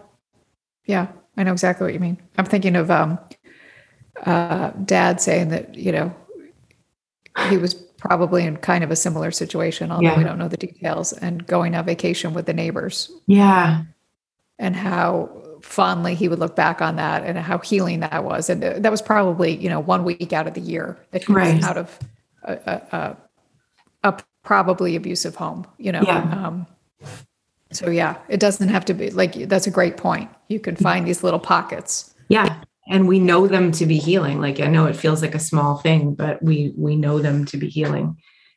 Yeah. 0.87 1.09
I 1.37 1.42
know 1.42 1.50
exactly 1.52 1.85
what 1.85 1.92
you 1.94 1.98
mean. 1.98 2.18
I'm 2.38 2.44
thinking 2.44 2.76
of 2.76 2.88
um 2.90 3.18
uh 4.24 4.70
dad 4.85 5.20
saying 5.20 5.48
that, 5.48 5.74
you 5.74 5.90
know, 5.90 6.14
he 7.48 7.56
was 7.56 7.74
probably 7.74 8.44
in 8.44 8.56
kind 8.56 8.85
of 8.85 8.90
a 8.92 8.96
similar 8.96 9.33
situation, 9.33 9.90
although 9.90 10.16
we 10.16 10.24
don't 10.24 10.38
know 10.38 10.48
the 10.48 10.56
details, 10.56 11.12
and 11.12 11.44
going 11.46 11.74
on 11.74 11.85
vacation 11.85 12.33
with 12.35 12.46
the 12.46 12.54
neighbors 12.54 13.11
Yeah. 13.26 13.83
and 14.59 14.76
how 14.76 15.42
fondly 15.61 16.14
he 16.14 16.28
would 16.28 16.38
look 16.38 16.54
back 16.56 16.80
on 16.80 16.96
that 16.96 17.24
and 17.24 17.37
how 17.37 17.59
healing 17.59 18.00
that 18.00 18.24
was. 18.24 18.48
And 18.48 18.62
uh, 18.64 18.78
that 18.78 18.90
was 18.90 19.02
probably, 19.02 19.56
you 19.56 19.68
know, 19.68 19.80
one 19.80 20.04
week 20.04 20.33
out 20.33 20.46
of 20.46 20.54
the 20.54 20.61
year 20.61 20.96
that 21.11 21.24
he 21.24 21.33
Right. 21.33 21.56
was 21.56 21.64
out 21.64 21.76
of 21.76 21.98
a, 22.42 22.53
a, 22.92 23.16
a, 24.03 24.22
probably 24.42 24.96
abusive 24.96 25.37
home, 25.37 25.66
you 25.79 25.92
know? 25.92 26.03
Yeah. 26.03 26.46
Um, 26.46 26.66
so 27.72 27.90
yeah, 27.90 28.16
it 28.29 28.40
doesn't 28.40 28.68
have 28.68 28.85
to 28.87 28.94
be 28.94 29.11
like, 29.11 29.35
that's 29.48 29.66
a 29.66 29.70
great 29.70 29.96
point. 29.96 30.31
You 30.48 30.59
can 30.59 30.76
find 30.76 31.07
these 31.07 31.22
little 31.22 31.38
pockets. 31.38 32.14
Yeah. 32.29 32.62
And 32.88 33.07
we 33.07 33.20
know 33.20 33.46
them 33.46 33.70
to 33.72 33.87
be 33.87 33.98
healing. 33.98 34.40
Like 34.40 34.59
I 34.61 34.66
know 34.66 34.87
it 34.87 34.96
feels 34.96 35.22
like 35.22 35.35
a 35.35 35.38
small 35.38 35.76
thing, 35.79 36.14
but 36.14 36.42
we 36.42 36.72
we 36.76 36.96
know 36.96 37.20
them 37.20 37.44
to 37.46 37.57
be 37.57 37.68
healing. 37.68 38.16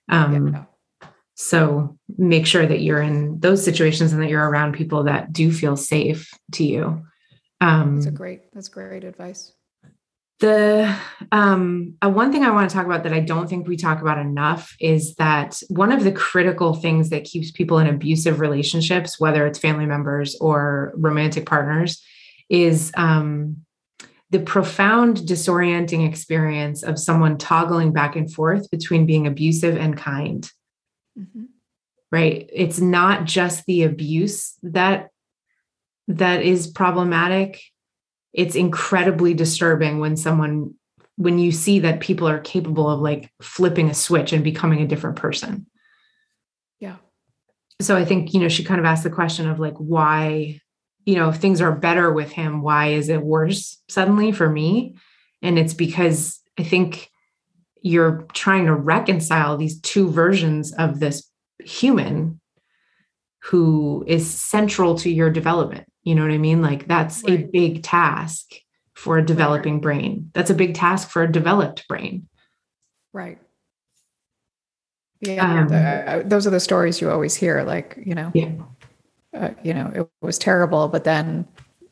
Um 0.09 0.53
Yeah. 0.53 1.09
so 1.35 1.97
make 2.17 2.47
sure 2.47 2.65
that 2.65 2.81
you're 2.81 3.01
in 3.01 3.39
those 3.39 3.63
situations 3.63 4.13
and 4.13 4.21
that 4.21 4.29
you're 4.29 4.49
around 4.49 4.73
people 4.73 5.03
that 5.03 5.31
do 5.33 5.51
feel 5.51 5.75
safe 5.75 6.31
to 6.53 6.63
you. 6.63 7.05
Um 7.61 7.97
That's 7.97 8.07
a 8.07 8.11
great, 8.11 8.51
that's 8.53 8.69
great 8.69 9.03
advice. 9.03 9.51
The 10.43 10.93
um 11.31 11.95
uh, 12.03 12.09
one 12.09 12.31
thing 12.33 12.43
i 12.43 12.51
want 12.51 12.69
to 12.69 12.75
talk 12.75 12.85
about 12.85 13.03
that 13.03 13.13
i 13.13 13.21
don't 13.21 13.47
think 13.47 13.65
we 13.65 13.77
talk 13.77 14.01
about 14.01 14.17
enough 14.17 14.75
is 14.81 15.15
that 15.15 15.61
one 15.69 15.89
of 15.89 16.03
the 16.03 16.11
critical 16.11 16.73
things 16.73 17.09
that 17.09 17.23
keeps 17.23 17.49
people 17.49 17.79
in 17.79 17.87
abusive 17.87 18.41
relationships 18.41 19.21
whether 19.21 19.47
it's 19.47 19.57
family 19.57 19.85
members 19.85 20.35
or 20.41 20.91
romantic 20.97 21.45
partners 21.45 22.03
is 22.49 22.91
um 22.97 23.63
the 24.31 24.39
profound 24.39 25.17
disorienting 25.17 26.07
experience 26.07 26.81
of 26.81 26.97
someone 26.97 27.37
toggling 27.37 27.93
back 27.93 28.15
and 28.15 28.33
forth 28.33 28.69
between 28.71 29.05
being 29.05 29.27
abusive 29.27 29.77
and 29.77 29.95
kind. 29.95 30.51
Mhm. 31.17 31.49
right? 32.11 32.49
It's 32.51 32.79
not 32.79 33.25
just 33.25 33.65
the 33.65 33.83
abuse 33.83 34.57
that 34.63 35.09
that 36.07 36.41
is 36.41 36.67
problematic 36.67 37.61
it's 38.33 38.55
incredibly 38.55 39.33
disturbing 39.33 39.99
when 39.99 40.17
someone 40.17 40.73
when 41.15 41.37
you 41.37 41.51
see 41.51 41.79
that 41.79 41.99
people 41.99 42.27
are 42.27 42.39
capable 42.39 42.89
of 42.89 42.99
like 42.99 43.31
flipping 43.41 43.87
a 43.89 43.93
switch 43.93 44.33
and 44.33 44.43
becoming 44.43 44.81
a 44.81 44.87
different 44.87 45.15
person. 45.15 45.67
Yeah. 46.79 46.95
so 47.79 47.95
i 47.95 48.03
think 48.03 48.33
you 48.33 48.39
know 48.39 48.49
she 48.49 48.63
kind 48.63 48.79
of 48.79 48.85
asked 48.85 49.03
the 49.03 49.09
question 49.09 49.47
of 49.49 49.59
like 49.59 49.75
why 49.77 50.59
you 51.05 51.15
know 51.15 51.29
if 51.29 51.37
things 51.37 51.61
are 51.61 51.71
better 51.71 52.11
with 52.11 52.31
him 52.31 52.61
why 52.61 52.87
is 52.87 53.09
it 53.09 53.21
worse 53.21 53.81
suddenly 53.87 54.31
for 54.31 54.49
me? 54.49 54.95
And 55.41 55.59
it's 55.59 55.73
because 55.73 56.41
i 56.59 56.63
think 56.63 57.09
you're 57.81 58.25
trying 58.33 58.65
to 58.65 58.73
reconcile 58.73 59.57
these 59.57 59.79
two 59.81 60.09
versions 60.09 60.73
of 60.73 60.99
this 60.99 61.29
human 61.63 62.39
who 63.43 64.05
is 64.07 64.29
central 64.29 64.95
to 64.95 65.09
your 65.09 65.29
development 65.29 65.85
you 66.03 66.15
know 66.15 66.21
what 66.21 66.31
i 66.31 66.37
mean 66.37 66.61
like 66.61 66.87
that's 66.87 67.23
a 67.27 67.37
big 67.37 67.83
task 67.83 68.51
for 68.93 69.17
a 69.17 69.25
developing 69.25 69.79
brain 69.79 70.29
that's 70.33 70.49
a 70.49 70.55
big 70.55 70.75
task 70.75 71.09
for 71.09 71.23
a 71.23 71.31
developed 71.31 71.87
brain 71.87 72.27
Right. 73.13 73.37
Yeah. 75.21 75.61
Um, 75.61 75.67
the- 75.67 75.75
uh, 75.77 76.23
those 76.25 76.47
are 76.47 76.49
the 76.49 76.59
stories 76.59 76.99
you 76.99 77.11
always 77.11 77.35
hear. 77.35 77.63
Like, 77.63 77.97
you 78.03 78.15
know, 78.15 78.31
yeah 78.33 78.49
uh, 79.33 79.51
you 79.63 79.73
know, 79.73 79.91
it 79.95 80.09
was 80.21 80.37
terrible, 80.37 80.87
but 80.87 81.03
then 81.05 81.47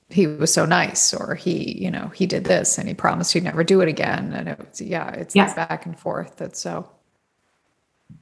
he 0.10 0.28
was 0.28 0.54
so 0.54 0.66
nice, 0.66 1.14
or 1.14 1.36
he, 1.36 1.82
you 1.82 1.90
know, 1.90 2.08
he 2.10 2.26
did 2.28 2.44
this 2.44 2.78
and 2.78 2.88
he 2.88 2.94
promised 2.94 3.34
he'd 3.34 3.44
never 3.44 3.64
do 3.64 3.82
it 3.82 3.88
again. 3.88 4.34
And 4.34 4.50
it 4.50 4.60
was, 4.60 4.82
yeah, 4.82 5.10
it's 5.12 5.34
that 5.34 5.56
back 5.56 5.86
and 5.86 5.98
forth 5.98 6.36
that's 6.38 6.60
so 6.60 6.90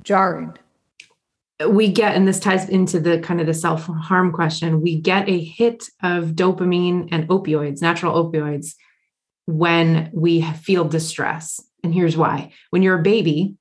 jarring. 0.04 0.54
We 1.67 1.91
get 1.91 2.15
and 2.15 2.28
this 2.28 2.39
ties 2.39 2.69
into 2.69 3.00
the 3.00 3.19
kind 3.19 3.41
of 3.41 3.48
the 3.48 3.54
self-harm 3.54 4.32
question 4.32 4.82
we 4.82 5.00
get 5.00 5.28
a 5.28 5.43
hit 5.43 5.84
of 6.02 6.30
dopamine 6.30 7.10
and 7.12 7.28
opioids 7.28 7.82
natural 7.82 8.13
opioids 8.13 8.76
when 9.50 10.12
we 10.13 10.43
feel 10.43 10.84
distress. 10.84 11.60
And 11.84 11.91
here's 11.91 12.15
why. 12.15 12.52
When 12.69 12.84
you're 12.84 13.00
a 13.00 13.04
baby 13.04 13.56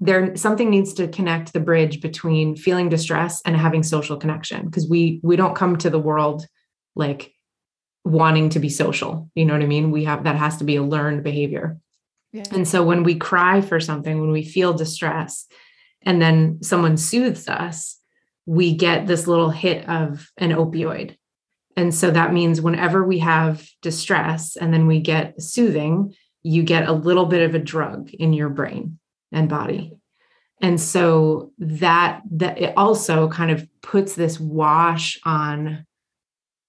there 0.00 0.36
something 0.36 0.70
needs 0.70 0.94
to 0.94 1.08
connect 1.08 1.52
the 1.52 1.60
bridge 1.60 2.00
between 2.00 2.54
feeling 2.54 2.88
distress 2.88 3.42
and 3.44 3.56
having 3.56 3.82
social 3.82 4.16
connection 4.16 4.64
because 4.64 4.88
we 4.88 5.20
we 5.24 5.34
don't 5.34 5.56
come 5.56 5.76
to 5.76 5.90
the 5.90 5.98
world 5.98 6.46
like 6.94 7.32
wanting 8.04 8.48
to 8.50 8.60
be 8.60 8.68
social. 8.68 9.28
You 9.34 9.44
know 9.44 9.54
what 9.54 9.62
i 9.62 9.66
mean? 9.66 9.90
We 9.90 10.04
have 10.04 10.24
that 10.24 10.36
has 10.36 10.58
to 10.58 10.64
be 10.64 10.76
a 10.76 10.82
learned 10.82 11.24
behavior. 11.24 11.78
Yeah. 12.32 12.44
and 12.52 12.68
so 12.68 12.84
when 12.84 13.02
we 13.04 13.16
cry 13.16 13.60
for 13.60 13.80
something, 13.80 14.20
when 14.20 14.30
we 14.30 14.44
feel 14.44 14.72
distress, 14.72 15.46
and 16.02 16.20
then 16.20 16.62
someone 16.62 16.96
soothes 16.96 17.48
us, 17.48 17.98
we 18.46 18.74
get 18.74 19.06
this 19.06 19.26
little 19.26 19.50
hit 19.50 19.88
of 19.88 20.30
an 20.38 20.50
opioid. 20.50 21.16
And 21.76 21.94
so 21.94 22.10
that 22.10 22.32
means 22.32 22.60
whenever 22.60 23.04
we 23.04 23.18
have 23.18 23.68
distress 23.82 24.56
and 24.56 24.72
then 24.72 24.86
we 24.86 25.00
get 25.00 25.40
soothing, 25.40 26.14
you 26.42 26.62
get 26.62 26.88
a 26.88 26.92
little 26.92 27.26
bit 27.26 27.48
of 27.48 27.54
a 27.54 27.58
drug 27.58 28.10
in 28.14 28.32
your 28.32 28.48
brain 28.48 28.98
and 29.32 29.48
body. 29.48 29.92
And 30.60 30.80
so 30.80 31.52
that 31.58 32.22
that 32.32 32.58
it 32.58 32.74
also 32.76 33.28
kind 33.28 33.50
of 33.50 33.68
puts 33.80 34.14
this 34.14 34.40
wash 34.40 35.20
on 35.24 35.86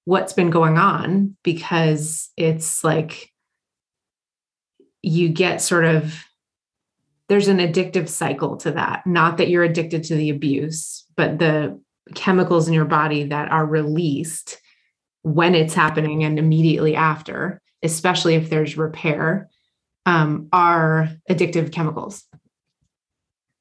what's 0.05 0.33
been 0.33 0.49
going 0.49 0.77
on 0.77 1.35
because 1.43 2.29
it's 2.37 2.83
like 2.83 3.31
you 5.01 5.29
get 5.29 5.61
sort 5.61 5.85
of 5.85 6.23
there's 7.29 7.47
an 7.47 7.59
addictive 7.59 8.09
cycle 8.09 8.57
to 8.57 8.71
that. 8.71 9.05
Not 9.05 9.37
that 9.37 9.49
you're 9.49 9.63
addicted 9.63 10.03
to 10.05 10.15
the 10.15 10.31
abuse, 10.31 11.05
but 11.15 11.37
the 11.37 11.79
chemicals 12.15 12.67
in 12.67 12.73
your 12.73 12.85
body 12.85 13.25
that 13.25 13.51
are 13.51 13.65
released 13.65 14.59
when 15.21 15.53
it's 15.53 15.75
happening 15.75 16.23
and 16.23 16.39
immediately 16.39 16.95
after, 16.95 17.61
especially 17.83 18.33
if 18.33 18.49
there's 18.49 18.77
repair, 18.77 19.47
um, 20.07 20.49
are 20.51 21.09
addictive 21.29 21.71
chemicals. 21.71 22.25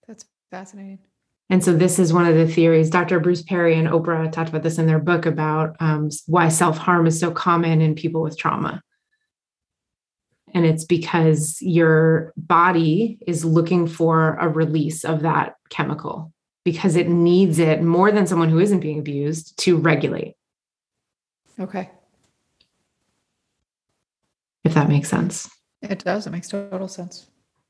That's 0.06 0.24
fascinating. 0.50 1.00
And 1.50 1.62
so 1.62 1.74
this 1.74 1.98
is 1.98 2.12
one 2.12 2.26
of 2.26 2.36
the 2.36 2.48
theories. 2.48 2.90
Dr. 2.90 3.20
Bruce 3.20 3.42
Perry 3.42 3.74
and 3.74 3.88
Oprah 3.88 4.30
talked 4.30 4.48
about 4.48 4.62
this 4.62 4.78
in 4.78 4.86
their 4.86 4.98
book 4.98 5.26
about 5.26 5.76
um, 5.80 6.10
why 6.26 6.48
self 6.48 6.78
harm 6.78 7.06
is 7.06 7.20
so 7.20 7.30
common 7.30 7.80
in 7.80 7.94
people 7.94 8.22
with 8.22 8.38
trauma. 8.38 8.82
And 10.54 10.64
it's 10.64 10.84
because 10.84 11.58
your 11.60 12.32
body 12.36 13.18
is 13.26 13.44
looking 13.44 13.86
for 13.86 14.36
a 14.40 14.48
release 14.48 15.04
of 15.04 15.22
that 15.22 15.56
chemical 15.70 16.32
because 16.64 16.96
it 16.96 17.08
needs 17.08 17.58
it 17.58 17.82
more 17.82 18.12
than 18.12 18.26
someone 18.26 18.48
who 18.48 18.58
isn't 18.58 18.80
being 18.80 18.98
abused 18.98 19.58
to 19.58 19.76
regulate. 19.76 20.34
Okay. 21.58 21.90
If 24.64 24.74
that 24.74 24.88
makes 24.88 25.08
sense. 25.08 25.50
It 25.80 26.04
does. 26.04 26.26
It 26.26 26.30
makes 26.30 26.48
total 26.48 26.88
sense. 26.88 27.26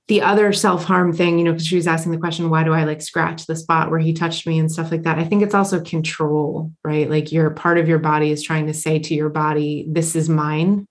The 0.09 0.23
other 0.23 0.53
self 0.55 0.85
harm 0.85 1.13
thing, 1.13 1.39
you 1.39 1.45
know, 1.45 1.53
because 1.53 1.67
she 1.67 1.77
was 1.77 1.87
asking 1.87 2.13
the 2.13 2.19
question, 2.19 2.49
why 2.49 2.65
do 2.65 2.73
I 2.73 2.85
like 2.85 3.03
scratch 3.03 3.47
the 3.47 3.55
spot 3.55 3.91
where 3.91 4.01
he 4.01 4.15
touched 4.15 4.47
me 4.47 4.59
and 4.59 4.73
stuff 4.73 4.91
like 4.91 5.03
that? 5.03 5.19
I 5.19 5.25
think 5.25 5.43
it's 5.43 5.55
also 5.55 5.81
control, 5.81 6.73
right? 6.83 7.09
Like 7.11 7.31
your 7.31 7.51
part 7.51 7.77
of 7.77 7.89
your 7.89 7.99
body 7.99 8.31
is 8.31 8.43
trying 8.43 8.67
to 8.67 8.75
say 8.75 8.99
to 8.99 9.15
your 9.15 9.29
body, 9.29 9.87
this 9.89 10.17
is 10.17 10.29
mine 10.29 10.89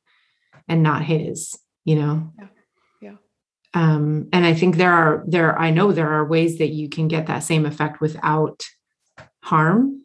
and 0.67 0.83
not 0.83 1.03
his 1.03 1.57
you 1.87 1.95
know? 1.95 2.33
Yeah. 2.37 2.47
Yeah. 3.01 3.15
Um 3.73 4.27
and 4.33 4.45
i 4.45 4.53
think 4.53 4.75
there 4.75 4.91
are 4.91 5.23
there 5.25 5.57
i 5.57 5.71
know 5.71 5.91
there 5.91 6.11
are 6.11 6.25
ways 6.25 6.57
that 6.57 6.69
you 6.69 6.89
can 6.89 7.07
get 7.07 7.27
that 7.27 7.43
same 7.43 7.65
effect 7.65 8.01
without 8.01 8.65
harm. 9.41 10.03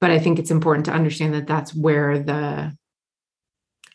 But 0.00 0.10
i 0.10 0.18
think 0.18 0.38
it's 0.38 0.50
important 0.50 0.86
to 0.86 0.92
understand 0.92 1.32
that 1.34 1.46
that's 1.46 1.74
where 1.74 2.18
the 2.18 2.76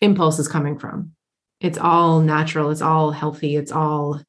impulse 0.01 0.39
is 0.39 0.47
coming 0.47 0.79
from. 0.79 1.11
It's 1.59 1.77
all 1.77 2.21
natural 2.21 2.71
it's 2.71 2.81
all 2.81 3.11
healthy 3.11 3.57
it's 3.57 3.71
all 3.71 4.21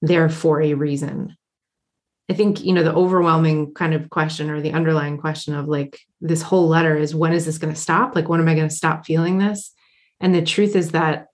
there 0.00 0.30
for 0.30 0.62
a 0.62 0.72
reason. 0.74 1.36
I 2.30 2.34
think 2.34 2.64
you 2.64 2.72
know 2.72 2.82
the 2.82 2.94
overwhelming 2.94 3.74
kind 3.74 3.92
of 3.92 4.08
question 4.08 4.48
or 4.48 4.62
the 4.62 4.72
underlying 4.72 5.18
question 5.18 5.54
of 5.54 5.68
like 5.68 6.00
this 6.22 6.40
whole 6.40 6.68
letter 6.68 6.96
is 6.96 7.14
when 7.14 7.34
is 7.34 7.44
this 7.44 7.58
going 7.58 7.74
to 7.74 7.78
stop? 7.78 8.14
Like 8.14 8.30
when 8.30 8.40
am 8.40 8.48
i 8.48 8.54
going 8.54 8.70
to 8.70 8.74
stop 8.74 9.04
feeling 9.04 9.36
this? 9.36 9.70
And 10.22 10.32
the 10.32 10.40
truth 10.40 10.76
is 10.76 10.92
that 10.92 11.26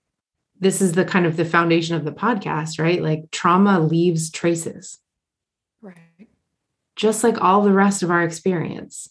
this 0.60 0.80
is 0.82 0.92
the 0.92 1.04
kind 1.04 1.26
of 1.26 1.36
the 1.36 1.44
foundation 1.44 1.94
of 1.94 2.04
the 2.04 2.12
podcast, 2.12 2.80
right? 2.80 3.02
Like 3.02 3.30
trauma 3.30 3.80
leaves 3.80 4.30
traces. 4.30 4.98
Right. 5.80 6.28
Just 6.96 7.22
like 7.22 7.40
all 7.40 7.62
the 7.62 7.72
rest 7.72 8.02
of 8.02 8.10
our 8.10 8.22
experience. 8.22 9.08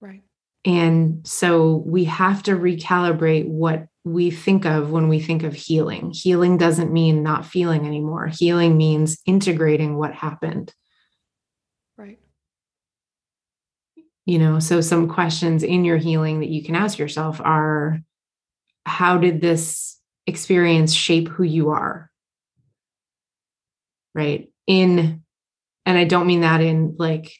Right. 0.00 0.22
And 0.64 1.26
so 1.26 1.76
we 1.86 2.04
have 2.04 2.42
to 2.44 2.52
recalibrate 2.52 3.46
what 3.46 3.86
we 4.04 4.30
think 4.30 4.64
of 4.66 4.90
when 4.90 5.08
we 5.08 5.18
think 5.18 5.42
of 5.42 5.54
healing. 5.54 6.12
Healing 6.12 6.58
doesn't 6.58 6.92
mean 6.92 7.22
not 7.22 7.46
feeling 7.46 7.86
anymore. 7.86 8.28
Healing 8.28 8.76
means 8.76 9.18
integrating 9.26 9.96
what 9.96 10.14
happened. 10.14 10.72
Right. 11.96 12.18
You 14.26 14.38
know, 14.38 14.58
so 14.58 14.80
some 14.80 15.08
questions 15.08 15.62
in 15.62 15.84
your 15.84 15.96
healing 15.96 16.40
that 16.40 16.50
you 16.50 16.62
can 16.62 16.76
ask 16.76 16.98
yourself 16.98 17.40
are 17.40 18.00
how 18.84 19.18
did 19.18 19.40
this 19.40 19.95
experience 20.26 20.92
shape 20.92 21.28
who 21.28 21.42
you 21.42 21.70
are. 21.70 22.10
Right? 24.14 24.48
In 24.66 25.22
and 25.86 25.96
i 25.96 26.04
don't 26.04 26.26
mean 26.26 26.40
that 26.40 26.60
in 26.60 26.94
like 26.98 27.32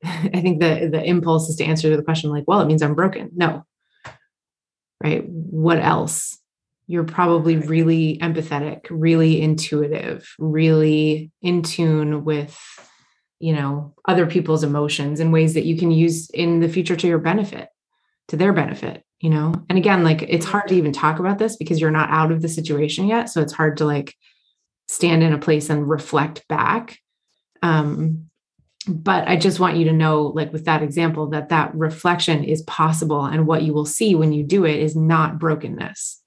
i 0.04 0.40
think 0.40 0.60
the 0.60 0.88
the 0.90 1.02
impulse 1.04 1.48
is 1.48 1.56
to 1.56 1.64
answer 1.64 1.94
the 1.94 2.02
question 2.02 2.30
like 2.30 2.44
well 2.46 2.60
it 2.60 2.66
means 2.66 2.82
i'm 2.82 2.94
broken. 2.94 3.30
No. 3.34 3.64
Right? 5.02 5.24
What 5.28 5.78
else? 5.78 6.38
You're 6.86 7.04
probably 7.04 7.56
really 7.56 8.18
empathetic 8.22 8.86
really 8.88 9.42
intuitive 9.42 10.26
really 10.38 11.32
in 11.42 11.62
tune 11.62 12.24
with 12.24 12.58
you 13.40 13.52
know 13.52 13.94
other 14.06 14.26
people's 14.26 14.62
emotions 14.62 15.20
in 15.20 15.32
ways 15.32 15.54
that 15.54 15.66
you 15.66 15.76
can 15.76 15.90
use 15.90 16.30
in 16.30 16.60
the 16.60 16.68
future 16.68 16.96
to 16.96 17.06
your 17.06 17.18
benefit 17.18 17.68
to 18.28 18.36
their 18.36 18.52
benefit 18.52 19.02
you 19.20 19.30
know? 19.30 19.54
And 19.68 19.78
again 19.78 20.04
like 20.04 20.22
it's 20.22 20.46
hard 20.46 20.68
to 20.68 20.74
even 20.74 20.92
talk 20.92 21.18
about 21.18 21.38
this 21.38 21.56
because 21.56 21.80
you're 21.80 21.90
not 21.90 22.10
out 22.10 22.32
of 22.32 22.42
the 22.42 22.48
situation 22.48 23.06
yet 23.06 23.28
so 23.28 23.40
it's 23.40 23.52
hard 23.52 23.76
to 23.78 23.84
like 23.84 24.14
stand 24.88 25.22
in 25.22 25.32
a 25.32 25.38
place 25.38 25.70
and 25.70 25.88
reflect 25.88 26.46
back. 26.48 26.98
Um 27.62 28.30
but 28.88 29.26
i 29.26 29.36
just 29.36 29.58
want 29.58 29.76
you 29.76 29.84
to 29.86 29.92
know 29.92 30.28
like 30.28 30.52
with 30.52 30.66
that 30.66 30.80
example 30.80 31.26
that 31.26 31.48
that 31.48 31.74
reflection 31.74 32.44
is 32.44 32.62
possible 32.62 33.24
and 33.24 33.44
what 33.44 33.62
you 33.62 33.74
will 33.74 33.84
see 33.84 34.14
when 34.14 34.32
you 34.32 34.44
do 34.44 34.64
it 34.64 34.78
is 34.78 34.94
not 34.94 35.40
brokenness. 35.40 36.22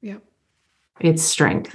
Yeah 0.00 0.18
it's 1.02 1.22
strength. 1.22 1.74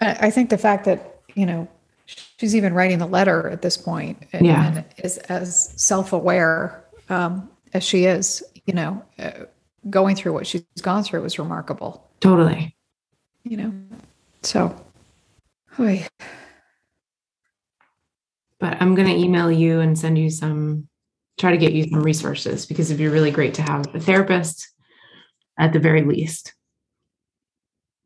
I, 0.00 0.16
I 0.26 0.30
think 0.30 0.50
the 0.50 0.58
fact 0.58 0.84
that 0.86 1.20
you 1.34 1.46
know 1.46 1.68
she's 2.06 2.54
even 2.54 2.74
writing 2.74 2.98
the 2.98 3.06
letter 3.06 3.48
at 3.48 3.62
this 3.62 3.76
point 3.76 4.26
and, 4.32 4.46
yeah. 4.46 4.66
and 4.66 4.84
is 4.98 5.18
as 5.18 5.72
self-aware 5.80 6.84
um, 7.08 7.48
as 7.72 7.84
she 7.84 8.04
is 8.04 8.42
you 8.66 8.74
know, 8.74 9.04
uh, 9.18 9.44
going 9.88 10.16
through 10.16 10.32
what 10.32 10.46
she's 10.46 10.64
gone 10.80 11.04
through 11.04 11.22
was 11.22 11.38
remarkable. 11.38 12.08
Totally. 12.20 12.76
You 13.42 13.56
know, 13.56 13.72
so. 14.42 14.74
Oy. 15.78 16.06
But 18.58 18.80
I'm 18.80 18.94
going 18.94 19.08
to 19.08 19.14
email 19.14 19.50
you 19.50 19.80
and 19.80 19.98
send 19.98 20.16
you 20.16 20.30
some, 20.30 20.88
try 21.38 21.50
to 21.50 21.58
get 21.58 21.72
you 21.72 21.84
some 21.84 22.02
resources 22.02 22.64
because 22.64 22.90
it'd 22.90 22.98
be 22.98 23.08
really 23.08 23.30
great 23.30 23.54
to 23.54 23.62
have 23.62 23.94
a 23.94 24.00
therapist 24.00 24.68
at 25.58 25.72
the 25.72 25.80
very 25.80 26.02
least. 26.02 26.54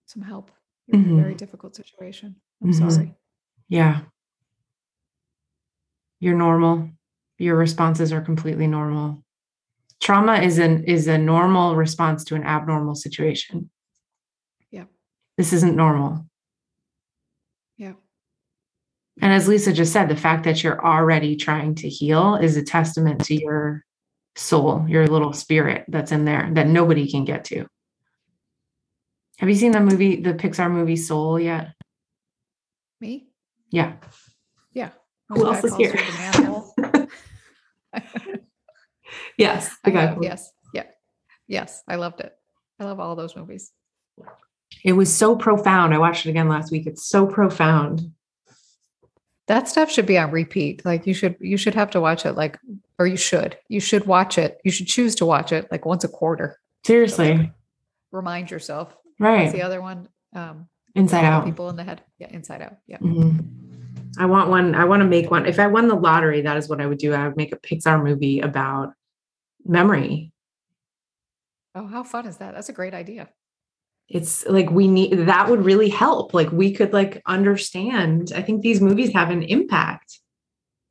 Some 0.06 0.22
help. 0.22 0.50
Mm-hmm. 0.92 1.20
very 1.20 1.34
difficult 1.34 1.76
situation. 1.76 2.36
I'm 2.62 2.72
mm-hmm. 2.72 2.88
sorry. 2.88 3.14
Yeah. 3.68 4.00
You're 6.18 6.34
normal. 6.34 6.88
Your 7.36 7.56
responses 7.56 8.10
are 8.10 8.22
completely 8.22 8.66
normal 8.66 9.22
trauma 10.00 10.40
is 10.40 10.58
an 10.58 10.84
is 10.84 11.06
a 11.06 11.18
normal 11.18 11.76
response 11.76 12.24
to 12.24 12.34
an 12.34 12.44
abnormal 12.44 12.94
situation. 12.94 13.70
Yeah. 14.70 14.84
This 15.36 15.52
isn't 15.52 15.76
normal. 15.76 16.26
Yeah. 17.76 17.94
And 19.20 19.32
as 19.32 19.48
lisa 19.48 19.72
just 19.72 19.92
said 19.92 20.08
the 20.08 20.16
fact 20.16 20.44
that 20.44 20.62
you're 20.62 20.84
already 20.84 21.36
trying 21.36 21.74
to 21.76 21.88
heal 21.88 22.36
is 22.36 22.56
a 22.56 22.62
testament 22.62 23.24
to 23.26 23.34
your 23.34 23.84
soul 24.36 24.84
your 24.88 25.06
little 25.08 25.32
spirit 25.32 25.84
that's 25.88 26.12
in 26.12 26.24
there 26.24 26.48
that 26.52 26.68
nobody 26.68 27.10
can 27.10 27.24
get 27.24 27.44
to. 27.46 27.66
Have 29.38 29.48
you 29.48 29.54
seen 29.54 29.72
the 29.72 29.80
movie 29.80 30.20
the 30.20 30.34
pixar 30.34 30.70
movie 30.70 30.96
soul 30.96 31.38
yet? 31.38 31.72
Me? 33.00 33.28
Yeah. 33.70 33.94
Yeah. 34.72 34.90
Who 35.28 35.46
else 35.46 35.64
is 35.64 35.76
here 35.76 35.94
Yes, 39.38 39.74
the 39.84 39.92
guy. 39.92 40.16
yes, 40.20 40.52
yeah, 40.74 40.84
yes. 41.46 41.82
I 41.88 41.94
loved 41.94 42.20
it. 42.20 42.36
I 42.78 42.84
love 42.84 43.00
all 43.00 43.16
those 43.16 43.36
movies. 43.36 43.72
It 44.84 44.92
was 44.92 45.12
so 45.12 45.36
profound. 45.36 45.94
I 45.94 45.98
watched 45.98 46.26
it 46.26 46.30
again 46.30 46.48
last 46.48 46.70
week. 46.70 46.86
It's 46.86 47.06
so 47.06 47.26
profound. 47.26 48.12
That 49.46 49.66
stuff 49.66 49.90
should 49.90 50.06
be 50.06 50.18
on 50.18 50.30
repeat. 50.30 50.84
Like 50.84 51.06
you 51.06 51.14
should, 51.14 51.36
you 51.40 51.56
should 51.56 51.74
have 51.74 51.90
to 51.92 52.00
watch 52.00 52.26
it. 52.26 52.32
Like, 52.32 52.58
or 52.98 53.06
you 53.06 53.16
should, 53.16 53.56
you 53.68 53.80
should 53.80 54.06
watch 54.06 54.36
it. 54.36 54.60
You 54.62 54.70
should 54.70 54.86
choose 54.86 55.14
to 55.16 55.26
watch 55.26 55.52
it 55.52 55.70
like 55.70 55.86
once 55.86 56.04
a 56.04 56.08
quarter. 56.08 56.58
Seriously. 56.84 57.50
remind 58.12 58.50
yourself. 58.50 58.94
Right. 59.18 59.44
What's 59.44 59.52
the 59.52 59.62
other 59.62 59.80
one? 59.80 60.08
Um, 60.34 60.68
Inside 60.94 61.24
Out. 61.24 61.44
People 61.44 61.70
in 61.70 61.76
the 61.76 61.84
head. 61.84 62.02
Yeah. 62.18 62.28
Inside 62.30 62.60
Out. 62.62 62.76
Yeah. 62.86 62.98
Mm-hmm. 62.98 64.20
I 64.20 64.26
want 64.26 64.50
one. 64.50 64.74
I 64.74 64.84
want 64.84 65.00
to 65.00 65.06
make 65.06 65.30
one. 65.30 65.46
If 65.46 65.58
I 65.58 65.66
won 65.66 65.88
the 65.88 65.94
lottery, 65.94 66.42
that 66.42 66.56
is 66.56 66.68
what 66.68 66.80
I 66.80 66.86
would 66.86 66.98
do. 66.98 67.14
I 67.14 67.26
would 67.26 67.36
make 67.36 67.52
a 67.52 67.56
Pixar 67.56 68.02
movie 68.02 68.40
about 68.40 68.92
memory. 69.64 70.32
Oh, 71.74 71.86
how 71.86 72.02
fun 72.02 72.26
is 72.26 72.38
that? 72.38 72.54
That's 72.54 72.68
a 72.68 72.72
great 72.72 72.94
idea. 72.94 73.28
It's 74.08 74.46
like 74.46 74.70
we 74.70 74.88
need 74.88 75.12
that 75.12 75.50
would 75.50 75.64
really 75.64 75.90
help. 75.90 76.32
Like 76.32 76.50
we 76.50 76.72
could 76.72 76.92
like 76.92 77.22
understand. 77.26 78.32
I 78.34 78.42
think 78.42 78.62
these 78.62 78.80
movies 78.80 79.12
have 79.12 79.30
an 79.30 79.42
impact. 79.42 80.20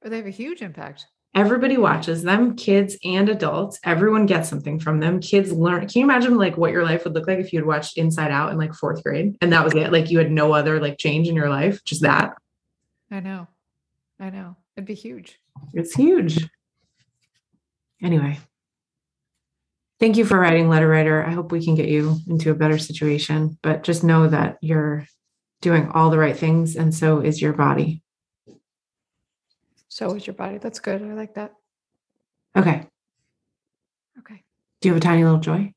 Or 0.04 0.10
they 0.10 0.18
have 0.18 0.28
a 0.28 0.32
huge 0.32 0.62
impact. 0.62 1.08
Everybody 1.34 1.78
watches 1.78 2.24
them, 2.24 2.56
kids 2.56 2.98
and 3.04 3.30
adults. 3.30 3.80
Everyone 3.84 4.26
gets 4.26 4.50
something 4.50 4.80
from 4.80 5.00
them. 5.00 5.20
Kids 5.20 5.52
learn. 5.52 5.88
Can 5.88 6.00
you 6.00 6.06
imagine 6.06 6.38
like 6.38 6.58
what 6.58 6.72
your 6.72 6.84
life 6.84 7.04
would 7.04 7.14
look 7.14 7.28
like 7.28 7.40
if 7.40 7.52
you 7.52 7.60
had 7.60 7.68
watched 7.68 7.98
Inside 7.98 8.32
Out 8.32 8.52
in 8.52 8.58
like 8.58 8.74
fourth 8.74 9.04
grade 9.04 9.36
and 9.42 9.52
that 9.52 9.64
was 9.64 9.76
it? 9.76 9.92
Like 9.92 10.10
you 10.10 10.20
had 10.20 10.32
no 10.32 10.54
other 10.54 10.80
like 10.80 10.98
change 10.98 11.28
in 11.28 11.36
your 11.36 11.50
life, 11.50 11.84
just 11.84 12.02
that. 12.04 12.34
I 13.12 13.20
know. 13.20 13.48
I 14.20 14.30
know. 14.30 14.56
It'd 14.76 14.88
be 14.88 14.96
huge. 14.96 15.40
It's 15.74 15.94
huge. 15.94 16.48
Anyway, 18.02 18.40
Thank 20.00 20.16
you 20.18 20.26
for 20.26 20.38
writing 20.40 20.70
letter 20.70 20.88
writer. 20.88 21.26
I 21.26 21.32
hope 21.32 21.52
we 21.52 21.64
can 21.64 21.74
get 21.76 21.90
you 21.90 22.18
into 22.28 22.52
a 22.52 22.56
better 22.56 22.78
situation, 22.78 23.58
but 23.64 23.84
just 23.84 24.04
know 24.04 24.28
that 24.28 24.58
you're 24.62 25.06
doing 25.62 25.90
all 25.90 26.12
the 26.12 26.20
right 26.20 26.38
things, 26.38 26.76
and 26.76 26.94
so 26.94 27.20
is 27.20 27.42
your 27.42 27.54
body. 27.54 28.04
So 29.90 30.14
is 30.14 30.28
your 30.28 30.36
body. 30.36 30.60
That's 30.60 30.80
good. 30.80 31.02
I 31.02 31.14
like 31.14 31.34
that. 31.34 31.54
Okay. 32.56 32.86
Okay. 34.20 34.44
Do 34.82 34.90
you 34.90 34.94
have 34.94 35.02
a 35.02 35.04
tiny 35.06 35.24
little 35.24 35.40
joy? 35.40 35.74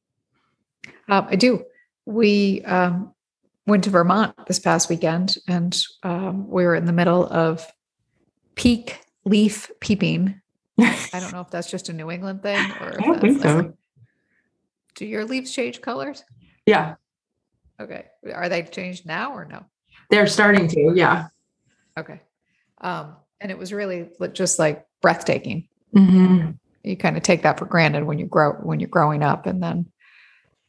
Um, 1.08 1.26
I 1.30 1.36
do. 1.36 1.64
We 2.04 2.62
um, 2.64 3.14
went 3.66 3.84
to 3.84 3.90
Vermont 3.90 4.34
this 4.46 4.58
past 4.58 4.90
weekend, 4.90 5.36
and 5.48 5.74
um, 6.02 6.46
we 6.48 6.64
were 6.64 6.74
in 6.74 6.84
the 6.84 6.92
middle 6.92 7.26
of 7.26 7.66
peak 8.54 9.00
leaf 9.24 9.70
peeping. 9.80 10.40
I 10.78 11.20
don't 11.20 11.32
know 11.32 11.40
if 11.40 11.50
that's 11.50 11.70
just 11.70 11.88
a 11.88 11.94
New 11.94 12.10
England 12.10 12.42
thing 12.42 12.58
or 12.80 12.90
if 12.90 13.00
I 13.00 13.06
don't 13.06 13.20
think 13.20 13.40
that's 13.40 13.52
so. 13.54 13.58
like- 13.60 13.74
do 15.00 15.06
your 15.06 15.24
leaves 15.24 15.50
change 15.50 15.80
colors? 15.80 16.24
Yeah, 16.66 16.96
Okay. 17.80 18.04
Are 18.34 18.50
they 18.50 18.62
changed 18.64 19.06
now 19.06 19.32
or 19.32 19.46
no? 19.46 19.64
they're 20.10 20.26
starting 20.26 20.68
to. 20.68 20.92
Yeah. 20.94 21.28
Okay. 21.98 22.20
Um, 22.82 23.16
and 23.40 23.50
it 23.50 23.56
was 23.56 23.72
really 23.72 24.10
just 24.34 24.58
like 24.58 24.84
breathtaking. 25.00 25.68
Mhm. 25.96 26.58
You 26.84 26.96
kind 26.98 27.16
of 27.16 27.22
take 27.22 27.42
that 27.44 27.58
for 27.58 27.64
granted 27.64 28.04
when 28.04 28.18
you 28.18 28.26
grow 28.26 28.52
when 28.52 28.78
you're 28.80 28.90
growing 28.90 29.22
up, 29.22 29.46
and 29.46 29.62
then 29.62 29.86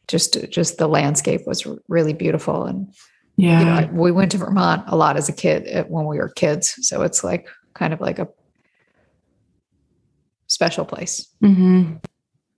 just 0.07 0.37
just 0.49 0.77
the 0.77 0.87
landscape 0.87 1.41
was 1.45 1.67
really 1.89 2.13
beautiful. 2.13 2.63
And 2.65 2.93
Yeah. 3.35 3.59
you 3.59 3.65
know, 3.65 3.71
I- 3.73 3.91
we 3.91 4.11
went 4.13 4.31
to 4.31 4.37
Vermont 4.37 4.83
a 4.87 4.95
lot 4.95 5.17
as 5.17 5.27
a 5.27 5.33
kid 5.33 5.67
uh, 5.75 5.83
when 5.89 6.05
we 6.05 6.17
were 6.19 6.29
kids, 6.29 6.75
so 6.87 7.01
it's 7.01 7.21
like 7.23 7.49
kind 7.73 7.91
of 7.93 7.99
like 7.99 8.19
a 8.19 8.29
special 10.47 10.85
place. 10.85 11.27
Mm-hmm. 11.43 11.95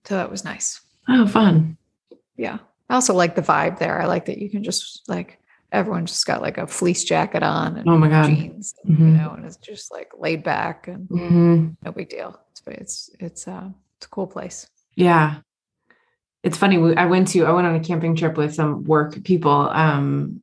So 0.04 0.14
that 0.14 0.30
was 0.30 0.44
nice. 0.44 0.80
Oh, 1.08 1.26
fun. 1.26 1.76
Yeah. 2.36 2.58
I 2.90 2.94
also 2.94 3.14
like 3.14 3.34
the 3.34 3.42
vibe 3.42 3.78
there. 3.78 4.00
I 4.00 4.06
like 4.06 4.26
that 4.26 4.38
you 4.38 4.50
can 4.50 4.62
just 4.64 5.02
like 5.08 5.38
everyone 5.72 6.06
just 6.06 6.26
got 6.26 6.40
like 6.42 6.58
a 6.58 6.66
fleece 6.66 7.04
jacket 7.04 7.42
on 7.42 7.76
and 7.76 7.88
Oh 7.88 7.96
my 7.96 8.08
God. 8.08 8.26
jeans, 8.28 8.74
you 8.84 8.94
Mhm. 8.96 9.16
know, 9.16 9.30
and 9.36 9.44
it's 9.44 9.56
just 9.56 9.90
like 9.92 10.10
laid 10.16 10.42
back 10.44 10.86
and 10.88 11.08
hmm 11.08 11.68
no 11.84 11.92
big 11.92 12.08
deal. 12.08 12.38
It's 12.52 12.62
it's 12.66 13.10
it's 13.20 13.48
uh 13.48 13.68
it's 13.96 14.06
a 14.06 14.08
cool 14.10 14.26
place. 14.26 14.68
Yeah. 14.94 15.40
It's 16.42 16.58
funny. 16.58 16.76
we- 16.78 16.94
I 16.96 17.06
went 17.06 17.28
to, 17.28 17.44
I 17.46 17.52
went 17.52 17.66
on 17.66 17.74
a 17.74 17.80
camping 17.80 18.14
trip 18.16 18.36
with 18.36 18.54
some 18.54 18.84
work 18.84 19.22
people. 19.24 19.50
Um, 19.50 20.42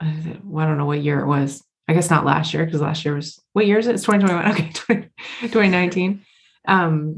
I 0.00 0.06
don't 0.12 0.78
know 0.78 0.86
what 0.86 1.02
year 1.02 1.20
it 1.20 1.26
was. 1.26 1.62
I 1.86 1.94
guess 1.94 2.10
not 2.10 2.24
last 2.26 2.52
year 2.52 2.64
because 2.64 2.80
last 2.80 3.04
year 3.04 3.14
was, 3.14 3.40
what 3.52 3.66
year 3.66 3.78
is 3.78 3.86
it? 3.86 3.94
It's 3.94 4.04
2021. 4.04 4.50
Okay. 4.52 4.70
20, 4.72 5.08
2019. 5.42 6.24
Um, 6.66 7.16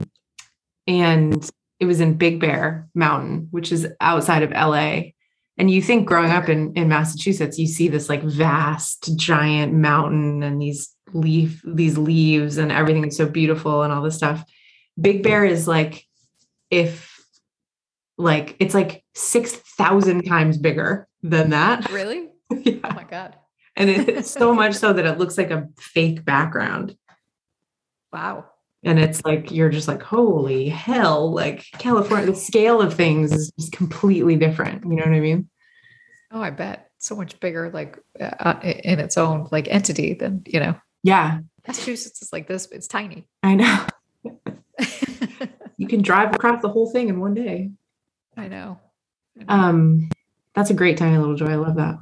and 0.87 1.51
it 1.81 1.87
was 1.87 2.01
in 2.01 2.15
Big 2.15 2.39
Bear 2.39 2.89
Mountain, 2.95 3.49
which 3.51 3.73
is 3.73 3.89
outside 4.01 4.43
of 4.43 4.51
LA. 4.51 5.13
And 5.57 5.71
you 5.71 5.83
think 5.83 6.07
growing 6.07 6.31
up 6.31 6.49
in, 6.49 6.75
in 6.75 6.89
Massachusetts, 6.89 7.59
you 7.59 7.67
see 7.67 7.89
this 7.89 8.09
like 8.09 8.23
vast, 8.23 9.17
giant 9.17 9.73
mountain 9.73 10.43
and 10.43 10.61
these 10.61 10.95
leaf, 11.13 11.61
these 11.67 11.99
leaves 11.99 12.59
and 12.59 12.71
everything 12.71 13.07
is 13.07 13.17
so 13.17 13.27
beautiful 13.27 13.83
and 13.83 13.93
all 13.93 14.03
this 14.03 14.15
stuff. 14.15 14.45
Big 15.01 15.23
Bear 15.23 15.45
is 15.45 15.67
like 15.67 16.07
if 16.71 17.19
like 18.17 18.57
it's 18.61 18.75
like 18.75 19.03
6,000 19.15 20.23
times 20.25 20.59
bigger 20.59 21.09
than 21.23 21.51
that. 21.51 21.91
Really? 22.01 22.29
Oh 22.53 22.93
my 22.95 23.05
god. 23.09 23.37
And 23.77 23.89
it's 23.89 24.31
so 24.31 24.53
much 24.53 24.75
so 24.75 24.93
that 24.93 25.07
it 25.07 25.19
looks 25.19 25.39
like 25.39 25.51
a 25.51 25.69
fake 25.79 26.25
background. 26.25 26.97
Wow. 28.13 28.47
And 28.83 28.99
it's 28.99 29.23
like 29.25 29.51
you're 29.51 29.69
just 29.69 29.89
like, 29.89 30.03
holy 30.03 30.69
hell, 30.69 31.33
like 31.33 31.67
California, 31.79 32.27
the 32.27 32.35
scale 32.35 32.81
of 32.81 32.95
things 32.95 33.33
is 33.33 33.53
just 33.59 33.73
completely 33.73 34.37
different. 34.37 34.85
You 34.85 34.97
know 34.97 35.05
what 35.05 35.15
I 35.15 35.21
mean? 35.21 35.49
Oh, 36.31 36.41
I 36.41 36.51
bet 36.51 36.91
so 36.99 37.15
much 37.15 37.39
bigger, 37.41 37.71
like 37.71 37.99
uh, 38.19 38.55
in 38.63 39.01
its 39.01 39.19
own 39.19 39.49
like 39.51 39.69
entity 39.69 40.15
than 40.15 40.43
you 40.47 40.61
know. 40.61 40.77
Yeah, 41.03 41.41
Massachusetts 41.67 42.23
is 42.23 42.33
like 42.33 42.49
this. 42.49 42.69
It's 42.73 42.87
tiny. 42.87 43.27
I 43.43 43.55
know. 43.55 43.87
You 45.81 45.89
can 45.89 46.03
drive 46.03 46.35
across 46.35 46.61
the 46.61 46.69
whole 46.69 46.91
thing 46.91 47.09
in 47.09 47.21
one 47.21 47.33
day. 47.33 47.71
I 48.37 48.49
know. 48.49 48.79
I 49.41 49.45
know. 49.45 49.55
Um, 49.65 50.11
that's 50.55 50.69
a 50.69 50.75
great 50.75 50.99
tiny 50.99 51.17
little 51.17 51.37
joy. 51.37 51.47
I 51.47 51.55
love 51.55 51.77
that. 51.77 51.95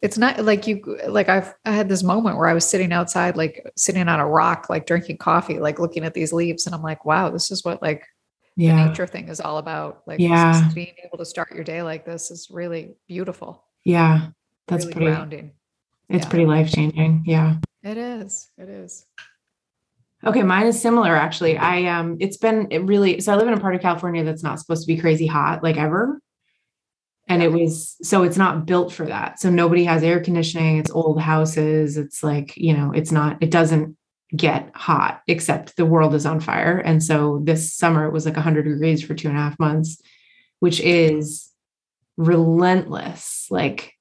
It's 0.00 0.16
not 0.18 0.44
like 0.44 0.66
you 0.66 0.98
like 1.08 1.28
I've 1.28 1.54
I 1.64 1.72
had 1.72 1.88
this 1.88 2.02
moment 2.02 2.36
where 2.36 2.46
I 2.46 2.54
was 2.54 2.68
sitting 2.68 2.92
outside, 2.92 3.36
like 3.36 3.68
sitting 3.76 4.06
on 4.08 4.20
a 4.20 4.26
rock, 4.28 4.68
like 4.70 4.86
drinking 4.86 5.18
coffee, 5.18 5.58
like 5.58 5.78
looking 5.80 6.04
at 6.04 6.14
these 6.14 6.32
leaves, 6.32 6.66
and 6.66 6.74
I'm 6.74 6.82
like, 6.82 7.04
wow, 7.04 7.30
this 7.30 7.50
is 7.50 7.64
what 7.64 7.82
like 7.82 8.04
the 8.56 8.72
nature 8.72 9.06
thing 9.06 9.28
is 9.28 9.40
all 9.40 9.58
about. 9.58 10.02
Like 10.06 10.18
Yeah. 10.20 10.68
being 10.74 10.94
able 11.04 11.18
to 11.18 11.24
start 11.24 11.52
your 11.54 11.64
day 11.64 11.82
like 11.82 12.04
this 12.04 12.30
is 12.30 12.48
really 12.50 12.96
beautiful. 13.06 13.64
Yeah. 13.84 14.28
That's 14.66 14.84
really 14.84 14.94
pretty, 14.94 15.10
grounding. 15.12 15.52
it's 16.08 16.24
yeah. 16.24 16.28
pretty 16.30 16.46
life 16.46 16.72
changing. 16.72 17.22
Yeah. 17.26 17.56
It 17.82 17.96
is. 17.96 18.50
It 18.58 18.68
is. 18.68 19.06
Okay, 20.26 20.42
mine 20.42 20.66
is 20.66 20.80
similar 20.80 21.14
actually. 21.14 21.56
I 21.56 21.84
um 21.84 22.16
it's 22.20 22.36
been 22.36 22.66
it 22.70 22.80
really 22.80 23.20
so 23.20 23.32
I 23.32 23.36
live 23.36 23.46
in 23.48 23.54
a 23.54 23.60
part 23.60 23.76
of 23.76 23.80
California 23.80 24.24
that's 24.24 24.42
not 24.42 24.58
supposed 24.58 24.82
to 24.82 24.92
be 24.92 25.00
crazy 25.00 25.26
hot 25.26 25.62
like 25.62 25.76
ever. 25.76 26.20
And 27.28 27.42
it 27.42 27.52
was 27.52 27.96
so 28.02 28.22
it's 28.22 28.36
not 28.38 28.66
built 28.66 28.92
for 28.92 29.06
that. 29.06 29.38
So 29.38 29.50
nobody 29.50 29.84
has 29.84 30.02
air 30.02 30.20
conditioning, 30.20 30.78
it's 30.78 30.90
old 30.90 31.20
houses, 31.20 31.96
it's 31.96 32.22
like, 32.22 32.56
you 32.56 32.74
know, 32.74 32.92
it's 32.92 33.12
not 33.12 33.42
it 33.42 33.50
doesn't 33.50 33.96
get 34.36 34.70
hot 34.74 35.22
except 35.26 35.76
the 35.76 35.86
world 35.86 36.14
is 36.14 36.26
on 36.26 36.40
fire. 36.40 36.78
And 36.78 37.02
so 37.02 37.40
this 37.44 37.74
summer 37.74 38.06
it 38.06 38.12
was 38.12 38.26
like 38.26 38.36
100 38.36 38.62
degrees 38.64 39.02
for 39.02 39.14
two 39.14 39.28
and 39.28 39.36
a 39.36 39.40
half 39.40 39.58
months, 39.58 40.00
which 40.60 40.80
is 40.80 41.50
relentless. 42.16 43.46
Like 43.50 43.94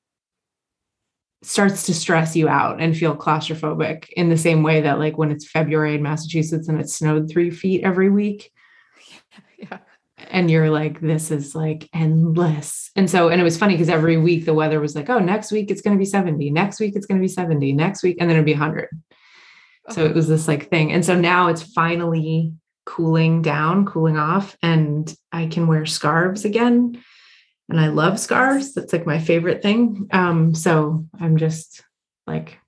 starts 1.43 1.85
to 1.85 1.93
stress 1.93 2.35
you 2.35 2.49
out 2.49 2.81
and 2.81 2.97
feel 2.97 3.15
claustrophobic 3.15 4.09
in 4.15 4.29
the 4.29 4.37
same 4.37 4.63
way 4.63 4.81
that 4.81 4.99
like 4.99 5.17
when 5.17 5.31
it's 5.31 5.49
February 5.49 5.95
in 5.95 6.01
Massachusetts 6.01 6.67
and 6.67 6.79
it 6.79 6.89
snowed 6.89 7.29
three 7.29 7.51
feet 7.51 7.83
every 7.83 8.09
week 8.09 8.51
Yeah. 9.57 9.79
And 10.17 10.49
you're 10.49 10.69
like 10.69 10.99
this 10.99 11.31
is 11.31 11.53
like 11.53 11.89
endless. 11.93 12.89
And 12.95 13.09
so 13.09 13.29
and 13.29 13.39
it 13.39 13.43
was 13.43 13.57
funny 13.57 13.75
because 13.75 13.89
every 13.89 14.17
week 14.17 14.45
the 14.45 14.53
weather 14.53 14.79
was 14.79 14.95
like 14.95 15.09
oh 15.09 15.19
next 15.19 15.51
week 15.51 15.69
it's 15.69 15.81
going 15.81 15.95
to 15.95 15.99
be 15.99 16.05
70 16.05 16.49
next 16.49 16.79
week 16.79 16.95
it's 16.95 17.05
going 17.05 17.19
to 17.19 17.23
be 17.23 17.27
70 17.27 17.73
next 17.73 18.03
week 18.03 18.17
and 18.19 18.29
then 18.29 18.35
it'd 18.35 18.45
be 18.45 18.53
100 18.53 18.89
so 19.89 20.03
it 20.03 20.13
was 20.13 20.27
this 20.27 20.47
like 20.47 20.69
thing. 20.69 20.91
And 20.91 21.05
so 21.05 21.15
now 21.15 21.47
it's 21.47 21.61
finally 21.61 22.53
cooling 22.85 23.41
down 23.41 23.85
cooling 23.85 24.15
off 24.17 24.55
and 24.63 25.13
i 25.33 25.45
can 25.45 25.67
wear 25.67 25.85
scarves 25.85 26.45
again. 26.45 27.01
And 27.69 27.79
i 27.79 27.87
love 27.87 28.19
scarves. 28.19 28.73
That's 28.73 28.93
like 28.93 29.05
my 29.05 29.19
favorite 29.19 29.61
thing. 29.61 30.07
Um 30.11 30.55
so 30.55 31.05
i'm 31.19 31.37
just 31.37 31.83
like 32.25 32.59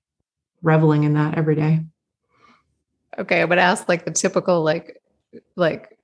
reveling 0.62 1.04
in 1.04 1.14
that 1.14 1.38
every 1.38 1.54
day. 1.54 1.80
Okay, 3.18 3.40
I 3.40 3.44
would 3.44 3.58
ask 3.58 3.88
like 3.88 4.04
the 4.04 4.10
typical 4.10 4.62
like 4.62 5.00
like 5.56 5.98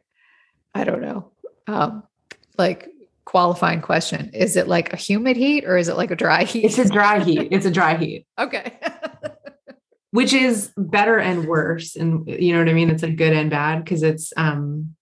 I 0.75 0.85
don't 0.85 1.01
know. 1.01 1.31
Um 1.67 2.03
like 2.59 2.89
qualifying 3.25 3.81
question. 3.81 4.31
Is 4.33 4.57
it 4.57 4.69
like 4.69 4.93
a 4.93 4.97
humid 4.97 5.37
heat 5.37 5.65
or 5.65 5.77
is 5.77 5.89
it 5.89 5.97
like 5.97 6.11
a 6.11 6.17
dry 6.17 6.45
heat? 6.45 6.65
it's 6.65 6.79
a 6.79 6.89
dry 6.89 7.23
heat 7.23 7.49
it's 7.51 7.67
a 7.67 7.71
dry 7.71 7.97
heat 7.97 8.27
okay. 8.39 8.73
which 10.13 10.33
is 10.33 10.71
better 10.77 11.19
and 11.19 11.47
worse 11.47 11.97
and 11.97 12.27
you 12.29 12.53
know 12.53 12.61
what 12.61 12.69
i 12.69 12.73
mean 12.73 12.89
it's 12.89 13.03
like 13.03 13.17
good 13.17 13.33
and 13.35 13.51
bad 13.51 13.85
because 13.85 14.03
it's 14.03 14.33
um 14.37 14.95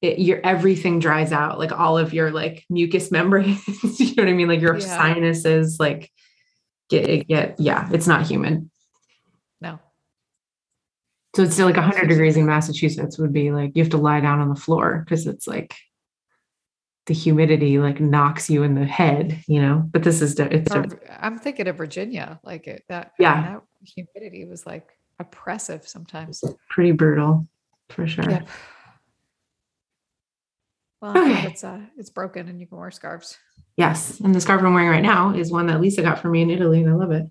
it, 0.00 0.18
your 0.20 0.40
everything 0.44 0.98
dries 1.00 1.32
out 1.32 1.58
like 1.58 1.72
all 1.72 1.98
of 1.98 2.14
your 2.14 2.30
like 2.30 2.64
mucous 2.70 3.10
membranes 3.16 3.60
you 4.00 4.14
know 4.14 4.22
what 4.22 4.28
i 4.30 4.32
mean 4.32 4.48
like 4.48 4.60
your 4.60 4.78
Yeah. 4.78 4.96
sinuses 4.96 5.78
like 5.80 6.10
get 6.88 7.26
get 7.26 7.58
yeah 7.58 7.88
it's 7.92 8.06
not 8.06 8.26
humid. 8.26 8.70
So 11.36 11.42
it's 11.42 11.52
still 11.52 11.66
like 11.66 11.76
100 11.76 12.08
degrees 12.08 12.36
in 12.38 12.46
massachusetts 12.46 13.18
would 13.18 13.32
be 13.32 13.50
like 13.52 13.72
you 13.76 13.82
have 13.82 13.90
to 13.90 13.98
lie 13.98 14.20
down 14.20 14.40
on 14.40 14.48
the 14.48 14.54
floor 14.56 15.02
because 15.04 15.26
it's 15.26 15.46
like 15.46 15.74
the 17.06 17.12
humidity 17.14 17.78
like 17.78 18.00
knocks 18.00 18.48
you 18.48 18.62
in 18.62 18.74
the 18.74 18.86
head 18.86 19.38
you 19.46 19.60
know 19.60 19.82
but 19.92 20.02
this 20.02 20.22
is 20.22 20.38
it's 20.40 20.74
Or 20.74 20.80
a, 20.80 20.86
V- 20.88 20.96
I'm 21.20 21.38
thinking 21.38 21.68
of 21.68 21.76
Virginia. 21.76 22.40
Like 22.42 22.66
it, 22.66 22.82
that 22.88 23.12
Yeah. 23.18 23.42
that 23.42 23.62
humidity 23.86 24.44
was 24.46 24.66
like 24.66 24.88
oppressive 25.20 25.86
sometimes. 25.86 26.42
pretty 26.70 26.92
brutal 26.92 27.46
for 27.90 28.06
sure 28.08 28.28
Yeah. 28.28 28.42
Well, 31.02 31.16
Okay. 31.18 31.46
it's 31.48 31.62
uh 31.62 31.80
it's 31.98 32.10
broken 32.10 32.48
and 32.48 32.58
you 32.60 32.66
can 32.66 32.78
wear 32.78 32.90
scarves. 32.90 33.36
yes 33.76 34.18
and 34.20 34.34
the 34.34 34.40
scarf 34.40 34.62
i'm 34.62 34.72
wearing 34.74 34.88
right 34.88 35.02
now 35.02 35.34
is 35.34 35.52
one 35.52 35.66
that 35.66 35.80
lisa 35.80 36.00
got 36.02 36.18
for 36.18 36.28
me 36.30 36.40
in 36.42 36.50
italy 36.50 36.80
and 36.82 36.90
i 36.90 36.94
love 36.94 37.10
it 37.12 37.26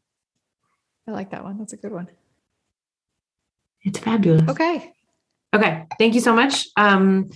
I 1.08 1.12
like 1.12 1.30
that 1.32 1.44
one. 1.44 1.60
That's 1.60 1.72
a 1.74 1.78
good 1.78 1.92
one. 1.92 2.08
It's 3.86 4.00
fabulous. 4.00 4.50
Okay. 4.50 4.92
Okay. 5.54 5.86
Thank 5.98 6.16
you 6.16 6.20
so 6.20 6.34
much. 6.34 6.68
Um, 6.76 7.30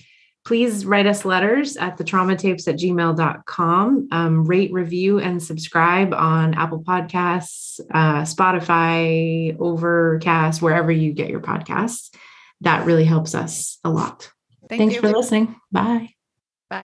please 0.45 0.85
write 0.85 1.05
us 1.05 1.25
letters 1.25 1.77
at 1.77 1.97
the 1.97 2.03
traumatapes 2.03 2.67
at 2.67 2.75
gmail.com. 2.75 4.07
Um, 4.11 4.45
rate, 4.45 4.73
review, 4.73 5.19
and 5.19 5.41
subscribe 5.41 6.13
on 6.13 6.55
Apple 6.55 6.83
Podcasts, 6.83 7.79
uh, 7.91 8.23
Spotify, 8.23 9.55
Overcast, 9.59 10.61
wherever 10.61 10.91
you 10.91 11.13
get 11.13 11.29
your 11.29 11.41
podcasts. 11.41 12.13
That 12.61 12.85
really 12.85 13.05
helps 13.05 13.35
us 13.35 13.77
a 13.83 13.89
lot. 13.89 14.31
Thank 14.67 14.79
Thanks 14.79 14.95
you. 14.95 15.01
for 15.01 15.09
listening. 15.11 15.55
Bye. 15.71 16.09
Bye. 16.69 16.81